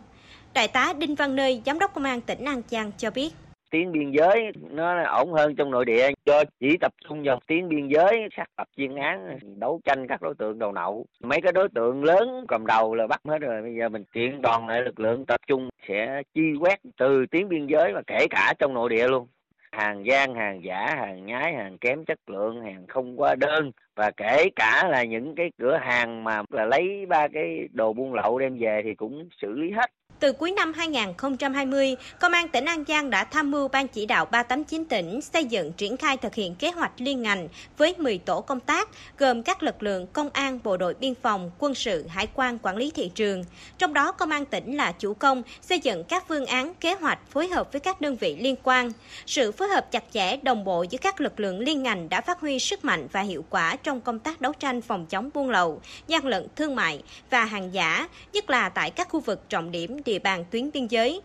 Đại 0.55 0.69
tá 0.69 0.93
Đinh 0.93 1.15
Văn 1.15 1.37
Nơi, 1.37 1.63
Giám 1.67 1.79
đốc 1.79 1.95
Công 1.95 2.05
an 2.05 2.21
tỉnh 2.21 2.45
An 2.45 2.63
Giang 2.71 2.93
cho 2.99 3.11
biết 3.11 3.33
tiếng 3.77 3.93
biên 3.93 4.11
giới, 4.11 4.53
nó 4.71 5.03
ổn 5.03 5.33
hơn 5.33 5.57
trong 5.57 5.71
nội 5.71 5.85
địa, 5.85 6.11
do 6.27 6.43
chỉ 6.61 6.77
tập 6.81 6.93
trung 7.09 7.23
vào 7.25 7.41
tuyến 7.47 7.69
biên 7.69 7.89
giới, 7.89 8.29
xác 8.37 8.45
lập 8.59 8.69
chuyên 8.77 8.95
án, 8.95 9.39
đấu 9.57 9.81
tranh 9.85 10.07
các 10.07 10.23
đối 10.23 10.35
tượng 10.35 10.59
đầu 10.59 10.73
nậu. 10.73 11.07
Mấy 11.21 11.41
cái 11.41 11.53
đối 11.53 11.69
tượng 11.69 12.05
lớn 12.05 12.45
cầm 12.49 12.67
đầu 12.67 12.95
là 12.95 13.07
bắt 13.07 13.21
hết 13.25 13.39
rồi, 13.39 13.63
bây 13.63 13.75
giờ 13.75 13.89
mình 13.89 14.05
kiện 14.13 14.43
toàn 14.43 14.69
lại 14.69 14.83
lực 14.83 15.01
lượng 15.01 15.25
tập 15.27 15.41
trung, 15.47 15.69
sẽ 15.89 16.23
chi 16.35 16.43
quét 16.61 16.81
từ 16.99 17.27
tuyến 17.27 17.49
biên 17.49 17.67
giới 17.67 17.93
và 17.93 18.03
kể 18.07 18.27
cả 18.31 18.55
trong 18.59 18.75
nội 18.75 18.91
địa 18.91 19.09
luôn. 19.09 19.27
Hàng 19.73 20.07
gian, 20.07 20.35
hàng 20.35 20.65
giả, 20.65 20.95
hàng 20.99 21.27
nhái, 21.27 21.55
hàng 21.55 21.79
kém 21.79 22.05
chất 22.05 22.19
lượng, 22.27 22.61
hàng 22.63 22.87
không 22.87 23.21
qua 23.21 23.35
đơn, 23.35 23.71
và 23.97 24.11
kể 24.11 24.51
cả 24.57 24.89
là 24.89 25.05
những 25.05 25.35
cái 25.35 25.51
cửa 25.59 25.77
hàng 25.77 26.25
mà 26.25 26.43
là 26.51 26.65
lấy 26.65 27.07
ba 27.09 27.29
cái 27.29 27.69
đồ 27.73 27.93
buôn 27.93 28.15
lậu 28.15 28.39
đem 28.39 28.57
về 28.59 28.81
thì 28.85 28.95
cũng 28.95 29.29
xử 29.43 29.53
lý 29.53 29.71
hết 29.71 29.91
từ 30.21 30.33
cuối 30.33 30.51
năm 30.51 30.73
2020, 30.73 31.97
Công 32.21 32.33
an 32.33 32.49
tỉnh 32.49 32.65
An 32.65 32.85
Giang 32.89 33.11
đã 33.11 33.25
tham 33.25 33.51
mưu 33.51 33.69
Ban 33.69 33.89
chỉ 33.89 34.07
đạo 34.07 34.25
389 34.25 34.85
tỉnh 34.85 35.21
xây 35.21 35.45
dựng 35.45 35.73
triển 35.73 35.97
khai 35.97 36.17
thực 36.17 36.35
hiện 36.35 36.55
kế 36.55 36.71
hoạch 36.71 36.93
liên 36.99 37.23
ngành 37.23 37.49
với 37.79 37.95
10 37.99 38.19
tổ 38.19 38.41
công 38.41 38.61
tác, 38.61 38.89
gồm 39.19 39.43
các 39.43 39.63
lực 39.63 39.83
lượng 39.83 40.07
công 40.07 40.31
an, 40.33 40.59
bộ 40.65 40.77
đội 40.77 40.95
biên 40.95 41.15
phòng, 41.15 41.51
quân 41.59 41.75
sự, 41.75 42.07
hải 42.09 42.27
quan, 42.35 42.59
quản 42.59 42.77
lý 42.77 42.91
thị 42.95 43.11
trường. 43.15 43.45
Trong 43.79 43.95
đó, 43.95 44.13
Công 44.13 44.31
an 44.31 44.45
tỉnh 44.45 44.77
là 44.77 44.93
chủ 44.93 45.15
công 45.15 45.43
xây 45.63 45.81
dựng 45.81 46.05
các 46.05 46.25
phương 46.29 46.47
án, 46.47 46.75
kế 46.75 46.95
hoạch 46.95 47.19
phối 47.31 47.49
hợp 47.49 47.73
với 47.73 47.81
các 47.81 48.01
đơn 48.01 48.17
vị 48.17 48.37
liên 48.41 48.57
quan. 48.63 48.93
Sự 49.27 49.53
phối 49.53 49.69
hợp 49.69 49.93
chặt 49.93 50.05
chẽ, 50.13 50.37
đồng 50.37 50.65
bộ 50.65 50.83
giữa 50.83 50.99
các 50.99 51.21
lực 51.21 51.41
lượng 51.41 51.59
liên 51.59 51.83
ngành 51.83 52.09
đã 52.09 52.21
phát 52.21 52.41
huy 52.41 52.59
sức 52.59 52.85
mạnh 52.85 53.09
và 53.13 53.21
hiệu 53.21 53.45
quả 53.51 53.77
trong 53.77 54.01
công 54.01 54.19
tác 54.19 54.41
đấu 54.41 54.53
tranh 54.53 54.81
phòng 54.81 55.07
chống 55.07 55.31
buôn 55.35 55.51
lậu, 55.51 55.81
gian 56.07 56.27
lận 56.27 56.47
thương 56.57 56.77
mại 56.77 57.03
và 57.31 57.45
hàng 57.45 57.75
giả, 57.75 58.09
nhất 58.33 58.51
là 58.51 58.69
tại 58.69 58.91
các 58.91 59.09
khu 59.09 59.21
vực 59.21 59.49
trọng 59.49 59.71
điểm 59.71 59.96
địa 60.05 60.19
bàn 60.19 60.45
tuyến 60.51 60.71
biên 60.73 60.87
giới. 60.87 61.21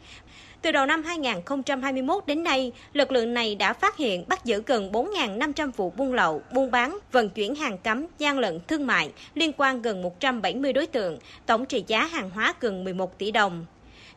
Từ 0.61 0.71
đầu 0.71 0.85
năm 0.85 1.03
2021 1.03 2.25
đến 2.27 2.43
nay, 2.43 2.71
lực 2.93 3.11
lượng 3.11 3.33
này 3.33 3.55
đã 3.55 3.73
phát 3.73 3.97
hiện 3.97 4.25
bắt 4.27 4.45
giữ 4.45 4.63
gần 4.65 4.91
4.500 4.91 5.71
vụ 5.71 5.89
buôn 5.89 6.13
lậu, 6.13 6.41
buôn 6.53 6.71
bán, 6.71 6.97
vận 7.11 7.29
chuyển 7.29 7.55
hàng 7.55 7.77
cấm, 7.77 8.05
gian 8.17 8.39
lận 8.39 8.59
thương 8.67 8.87
mại 8.87 9.11
liên 9.33 9.51
quan 9.57 9.81
gần 9.81 10.01
170 10.01 10.73
đối 10.73 10.87
tượng, 10.87 11.17
tổng 11.45 11.65
trị 11.65 11.83
giá 11.87 12.05
hàng 12.05 12.29
hóa 12.29 12.53
gần 12.59 12.83
11 12.83 13.17
tỷ 13.17 13.31
đồng. 13.31 13.65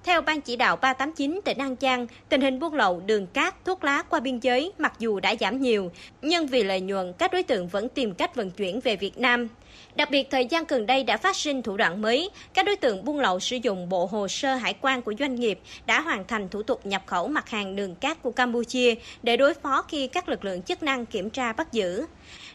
Theo 0.05 0.21
Ban 0.21 0.41
chỉ 0.41 0.57
đạo 0.57 0.77
389 0.77 1.41
tỉnh 1.45 1.59
An 1.59 1.77
Giang, 1.81 2.07
tình 2.29 2.41
hình 2.41 2.59
buôn 2.59 2.75
lậu 2.75 3.03
đường 3.07 3.27
cát, 3.27 3.65
thuốc 3.65 3.85
lá 3.85 4.03
qua 4.03 4.21
biên 4.21 4.39
giới 4.39 4.73
mặc 4.79 4.93
dù 4.99 5.21
đã 5.21 5.35
giảm 5.41 5.61
nhiều, 5.61 5.91
nhưng 6.23 6.47
vì 6.47 6.65
lợi 6.65 6.81
nhuận, 6.81 7.13
các 7.19 7.33
đối 7.33 7.43
tượng 7.43 7.69
vẫn 7.69 7.89
tìm 7.89 8.15
cách 8.15 8.35
vận 8.35 8.51
chuyển 8.51 8.81
về 8.81 8.97
Việt 8.97 9.19
Nam. 9.19 9.49
Đặc 9.95 10.11
biệt, 10.11 10.31
thời 10.31 10.47
gian 10.47 10.65
gần 10.69 10.87
đây 10.87 11.05
đã 11.05 11.17
phát 11.17 11.37
sinh 11.37 11.63
thủ 11.63 11.77
đoạn 11.77 12.03
mới. 12.03 12.31
Các 12.55 12.67
đối 12.67 12.77
tượng 12.77 13.05
buôn 13.05 13.21
lậu 13.21 13.41
sử 13.41 13.57
dụng 13.57 13.89
bộ 13.89 14.07
hồ 14.07 14.29
sơ 14.29 14.55
hải 14.55 14.75
quan 14.81 15.03
của 15.03 15.15
doanh 15.19 15.35
nghiệp 15.35 15.59
đã 15.87 16.01
hoàn 16.01 16.27
thành 16.27 16.49
thủ 16.49 16.63
tục 16.63 16.87
nhập 16.87 17.03
khẩu 17.07 17.29
mặt 17.29 17.49
hàng 17.49 17.77
đường 17.77 17.95
cát 17.95 18.23
của 18.23 18.31
Campuchia 18.31 18.95
để 19.23 19.37
đối 19.37 19.55
phó 19.55 19.83
khi 19.83 20.07
các 20.07 20.29
lực 20.29 20.45
lượng 20.45 20.63
chức 20.63 20.83
năng 20.83 21.07
kiểm 21.07 21.31
tra 21.31 21.53
bắt 21.53 21.73
giữ. 21.73 22.07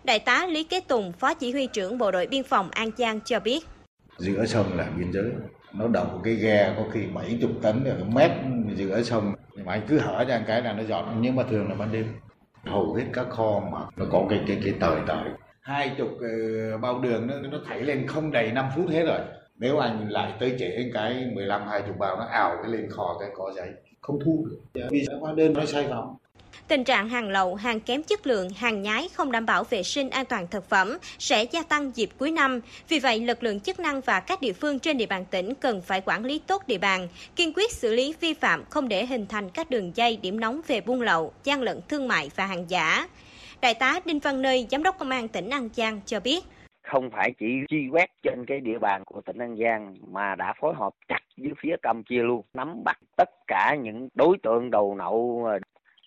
Đại 0.03 0.20
tá 0.20 0.48
Lý 0.48 0.63
Kế 0.63 0.79
Tùng, 0.79 1.13
Phó 1.20 1.34
Chỉ 1.34 1.51
huy 1.51 1.68
trưởng 1.68 1.98
Bộ 1.98 2.12
đội 2.12 2.27
Biên 2.27 2.44
phòng 2.44 2.70
An 2.72 2.91
Giang 2.98 3.20
cho 3.25 3.39
biết. 3.39 3.60
Giữa 4.18 4.46
sông 4.46 4.77
là 4.77 4.88
biên 4.98 5.12
giới, 5.12 5.32
nó 5.73 5.88
đậu 5.88 6.21
cái 6.23 6.33
ghe 6.33 6.73
có 6.77 6.83
khi 6.91 7.05
70 7.13 7.49
tấn 7.61 7.83
ở 7.83 8.03
mét 8.15 8.31
giữa 8.75 9.03
sông. 9.03 9.33
Mà 9.65 9.73
anh 9.73 9.81
cứ 9.88 9.99
hở 9.99 10.25
ra 10.27 10.43
cái 10.47 10.61
là 10.61 10.73
nó 10.73 10.83
dọn. 10.83 11.21
Nhưng 11.21 11.35
mà 11.35 11.43
thường 11.43 11.69
là 11.69 11.75
ban 11.75 11.91
đêm. 11.91 12.05
Hầu 12.65 12.93
hết 12.93 13.03
các 13.13 13.29
kho 13.29 13.61
mà 13.71 13.79
nó 13.97 14.05
có 14.11 14.25
cái 14.29 14.39
cái 14.47 14.61
cái 14.63 14.73
tời 14.79 14.99
tời. 15.07 15.23
Hai 15.61 15.91
chục 15.97 16.09
uh, 16.09 16.81
bao 16.81 16.99
đường 16.99 17.27
nó 17.27 17.33
nó 17.51 17.57
thảy 17.67 17.81
lên 17.81 18.07
không 18.07 18.31
đầy 18.31 18.51
5 18.51 18.65
phút 18.75 18.89
hết 18.89 19.03
rồi. 19.03 19.19
Nếu 19.57 19.77
anh 19.77 20.09
lại 20.09 20.33
tới 20.39 20.55
trễ 20.59 20.91
cái 20.93 21.31
15 21.33 21.67
20 21.67 21.91
bao 21.99 22.17
nó 22.17 22.23
ảo 22.23 22.57
cái 22.61 22.71
lên 22.71 22.89
kho 22.89 23.17
cái 23.19 23.29
có 23.35 23.51
giấy. 23.55 23.69
Không 24.01 24.19
thu 24.25 24.47
được. 24.73 24.88
Vì 24.91 25.05
hóa 25.19 25.33
đơn 25.33 25.53
nó 25.53 25.65
sai 25.65 25.88
phạm 25.89 26.03
Tình 26.68 26.84
trạng 26.84 27.10
hàng 27.10 27.29
lậu, 27.29 27.56
hàng 27.56 27.79
kém 27.79 28.03
chất 28.03 28.27
lượng, 28.27 28.50
hàng 28.50 28.82
nhái 28.82 29.10
không 29.13 29.32
đảm 29.32 29.46
bảo 29.46 29.63
vệ 29.63 29.84
sinh 29.84 30.10
an 30.10 30.25
toàn 30.25 30.48
thực 30.48 30.70
phẩm 30.70 30.98
sẽ 31.20 31.44
gia 31.44 31.63
tăng 31.63 31.91
dịp 31.96 32.10
cuối 32.18 32.32
năm. 32.32 32.60
Vì 32.89 33.00
vậy, 33.00 33.20
lực 33.20 33.44
lượng 33.44 33.60
chức 33.60 33.79
năng 33.79 34.01
và 34.01 34.20
các 34.20 34.41
địa 34.41 34.53
phương 34.53 34.79
trên 34.79 34.98
địa 34.98 35.06
bàn 35.06 35.25
tỉnh 35.32 35.56
cần 35.56 35.82
phải 35.82 36.01
quản 36.06 36.25
lý 36.25 36.41
tốt 36.48 36.68
địa 36.68 36.77
bàn, 36.77 37.08
kiên 37.36 37.53
quyết 37.53 37.72
xử 37.72 37.96
lý 37.96 38.15
vi 38.20 38.34
phạm 38.34 38.63
không 38.70 38.88
để 38.88 39.06
hình 39.06 39.25
thành 39.27 39.50
các 39.50 39.70
đường 39.70 39.91
dây 39.96 40.18
điểm 40.18 40.39
nóng 40.39 40.62
về 40.68 40.82
buôn 40.82 41.01
lậu, 41.01 41.34
gian 41.44 41.62
lận 41.62 41.79
thương 41.88 42.08
mại 42.08 42.29
và 42.36 42.46
hàng 42.46 42.65
giả. 42.70 43.08
Đại 43.62 43.74
tá 43.74 44.00
Đinh 44.06 44.20
Văn 44.20 44.41
Nơi, 44.41 44.68
Giám 44.72 44.84
đốc 44.84 45.00
Công 45.00 45.10
an 45.10 45.27
tỉnh 45.27 45.50
An 45.50 45.70
Giang 45.75 46.01
cho 46.06 46.20
biết 46.20 46.44
không 46.89 47.10
phải 47.10 47.34
chỉ 47.39 47.46
truy 47.70 47.88
quét 47.91 48.10
trên 48.24 48.46
cái 48.46 48.60
địa 48.60 48.79
bàn 48.79 49.03
của 49.06 49.22
tỉnh 49.22 49.38
An 49.38 49.58
Giang 49.58 49.96
mà 50.08 50.36
đã 50.36 50.53
phối 50.62 50.74
hợp 50.77 50.94
chặt 51.08 51.20
với 51.38 51.51
phía 51.62 51.75
Campuchia 51.82 52.24
luôn 52.24 52.41
nắm 52.53 52.84
bắt 52.84 52.98
tất 53.18 53.29
cả 53.48 53.75
những 53.82 54.10
đối 54.13 54.38
tượng 54.44 54.72
đầu 54.72 54.96
nậu 54.96 55.48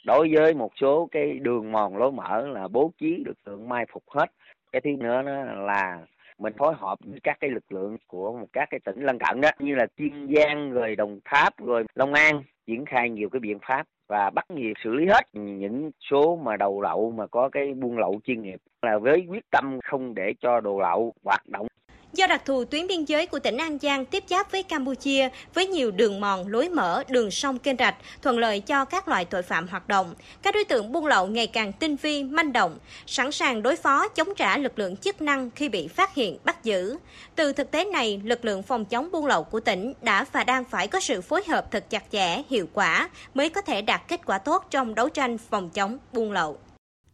đối 0.06 0.34
với 0.34 0.54
một 0.54 0.70
số 0.80 1.08
cái 1.12 1.38
đường 1.38 1.72
mòn 1.72 1.96
lối 1.96 2.12
mở 2.12 2.46
là 2.46 2.68
bố 2.68 2.92
trí 3.00 3.22
lực 3.26 3.36
lượng 3.46 3.68
mai 3.68 3.86
phục 3.92 4.02
hết. 4.10 4.26
Cái 4.72 4.80
thứ 4.80 4.90
nữa 4.90 5.22
đó 5.22 5.44
là 5.44 5.98
mình 6.38 6.52
phối 6.58 6.74
hợp 6.78 6.98
với 7.04 7.20
các 7.22 7.36
cái 7.40 7.50
lực 7.50 7.72
lượng 7.72 7.96
của 8.06 8.32
một 8.32 8.46
các 8.52 8.68
cái 8.70 8.80
tỉnh 8.84 9.00
lân 9.02 9.18
cận 9.18 9.40
đó, 9.40 9.48
như 9.58 9.74
là 9.74 9.86
kiên 9.96 10.28
giang, 10.36 10.70
rồi 10.70 10.96
đồng 10.96 11.20
tháp, 11.24 11.58
rồi 11.58 11.84
long 11.94 12.12
an, 12.12 12.42
triển 12.66 12.84
khai 12.84 13.10
nhiều 13.10 13.28
cái 13.28 13.40
biện 13.40 13.58
pháp 13.68 13.86
và 14.08 14.30
bắt 14.30 14.50
nhiều 14.50 14.72
xử 14.84 14.94
lý 14.94 15.06
hết 15.06 15.26
những 15.32 15.90
số 16.10 16.36
mà 16.36 16.56
đầu 16.56 16.82
lậu 16.82 17.10
mà 17.10 17.26
có 17.26 17.48
cái 17.48 17.74
buôn 17.74 17.98
lậu 17.98 18.20
chuyên 18.24 18.42
nghiệp. 18.42 18.60
Là 18.82 18.98
với 18.98 19.26
quyết 19.28 19.50
tâm 19.50 19.78
không 19.84 20.14
để 20.14 20.34
cho 20.40 20.60
đồ 20.60 20.80
lậu 20.80 21.14
hoạt 21.24 21.48
động 21.48 21.66
Do 22.12 22.26
đặc 22.26 22.42
thù 22.44 22.64
tuyến 22.64 22.86
biên 22.86 23.04
giới 23.04 23.26
của 23.26 23.38
tỉnh 23.38 23.56
An 23.56 23.78
Giang 23.78 24.04
tiếp 24.04 24.24
giáp 24.30 24.52
với 24.52 24.62
Campuchia 24.62 25.28
với 25.54 25.66
nhiều 25.66 25.90
đường 25.90 26.20
mòn, 26.20 26.48
lối 26.48 26.68
mở, 26.68 27.04
đường 27.08 27.30
sông 27.30 27.58
kênh 27.58 27.76
rạch, 27.76 27.96
thuận 28.22 28.38
lợi 28.38 28.60
cho 28.60 28.84
các 28.84 29.08
loại 29.08 29.24
tội 29.24 29.42
phạm 29.42 29.68
hoạt 29.68 29.88
động. 29.88 30.14
Các 30.42 30.54
đối 30.54 30.64
tượng 30.64 30.92
buôn 30.92 31.06
lậu 31.06 31.26
ngày 31.26 31.46
càng 31.46 31.72
tinh 31.72 31.96
vi, 31.96 32.24
manh 32.24 32.52
động, 32.52 32.78
sẵn 33.06 33.32
sàng 33.32 33.62
đối 33.62 33.76
phó 33.76 34.08
chống 34.08 34.28
trả 34.36 34.58
lực 34.58 34.78
lượng 34.78 34.96
chức 34.96 35.22
năng 35.22 35.50
khi 35.50 35.68
bị 35.68 35.88
phát 35.88 36.14
hiện, 36.14 36.38
bắt 36.44 36.64
giữ. 36.64 36.96
Từ 37.36 37.52
thực 37.52 37.70
tế 37.70 37.84
này, 37.84 38.20
lực 38.24 38.44
lượng 38.44 38.62
phòng 38.62 38.84
chống 38.84 39.10
buôn 39.12 39.26
lậu 39.26 39.44
của 39.44 39.60
tỉnh 39.60 39.92
đã 40.02 40.24
và 40.32 40.44
đang 40.44 40.64
phải 40.64 40.88
có 40.88 41.00
sự 41.00 41.20
phối 41.20 41.42
hợp 41.48 41.70
thật 41.70 41.90
chặt 41.90 42.04
chẽ, 42.12 42.42
hiệu 42.50 42.66
quả 42.72 43.10
mới 43.34 43.48
có 43.48 43.60
thể 43.60 43.82
đạt 43.82 44.02
kết 44.08 44.20
quả 44.26 44.38
tốt 44.38 44.66
trong 44.70 44.94
đấu 44.94 45.08
tranh 45.08 45.38
phòng 45.38 45.70
chống 45.70 45.98
buôn 46.12 46.32
lậu. 46.32 46.58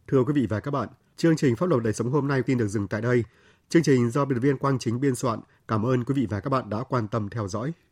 Thưa 0.07 0.23
quý 0.23 0.33
vị 0.35 0.47
và 0.49 0.59
các 0.59 0.71
bạn, 0.71 0.87
chương 1.17 1.35
trình 1.37 1.55
pháp 1.55 1.65
luật 1.69 1.83
đời 1.83 1.93
sống 1.93 2.11
hôm 2.11 2.27
nay 2.27 2.41
tin 2.45 2.57
được 2.57 2.67
dừng 2.67 2.87
tại 2.87 3.01
đây. 3.01 3.23
Chương 3.69 3.83
trình 3.83 4.09
do 4.09 4.25
biên 4.25 4.35
tập 4.35 4.41
viên 4.41 4.57
Quang 4.57 4.79
Chính 4.79 4.99
biên 4.99 5.15
soạn. 5.15 5.39
Cảm 5.67 5.85
ơn 5.85 6.03
quý 6.03 6.13
vị 6.13 6.27
và 6.29 6.39
các 6.39 6.49
bạn 6.49 6.69
đã 6.69 6.83
quan 6.89 7.07
tâm 7.07 7.29
theo 7.29 7.47
dõi. 7.47 7.73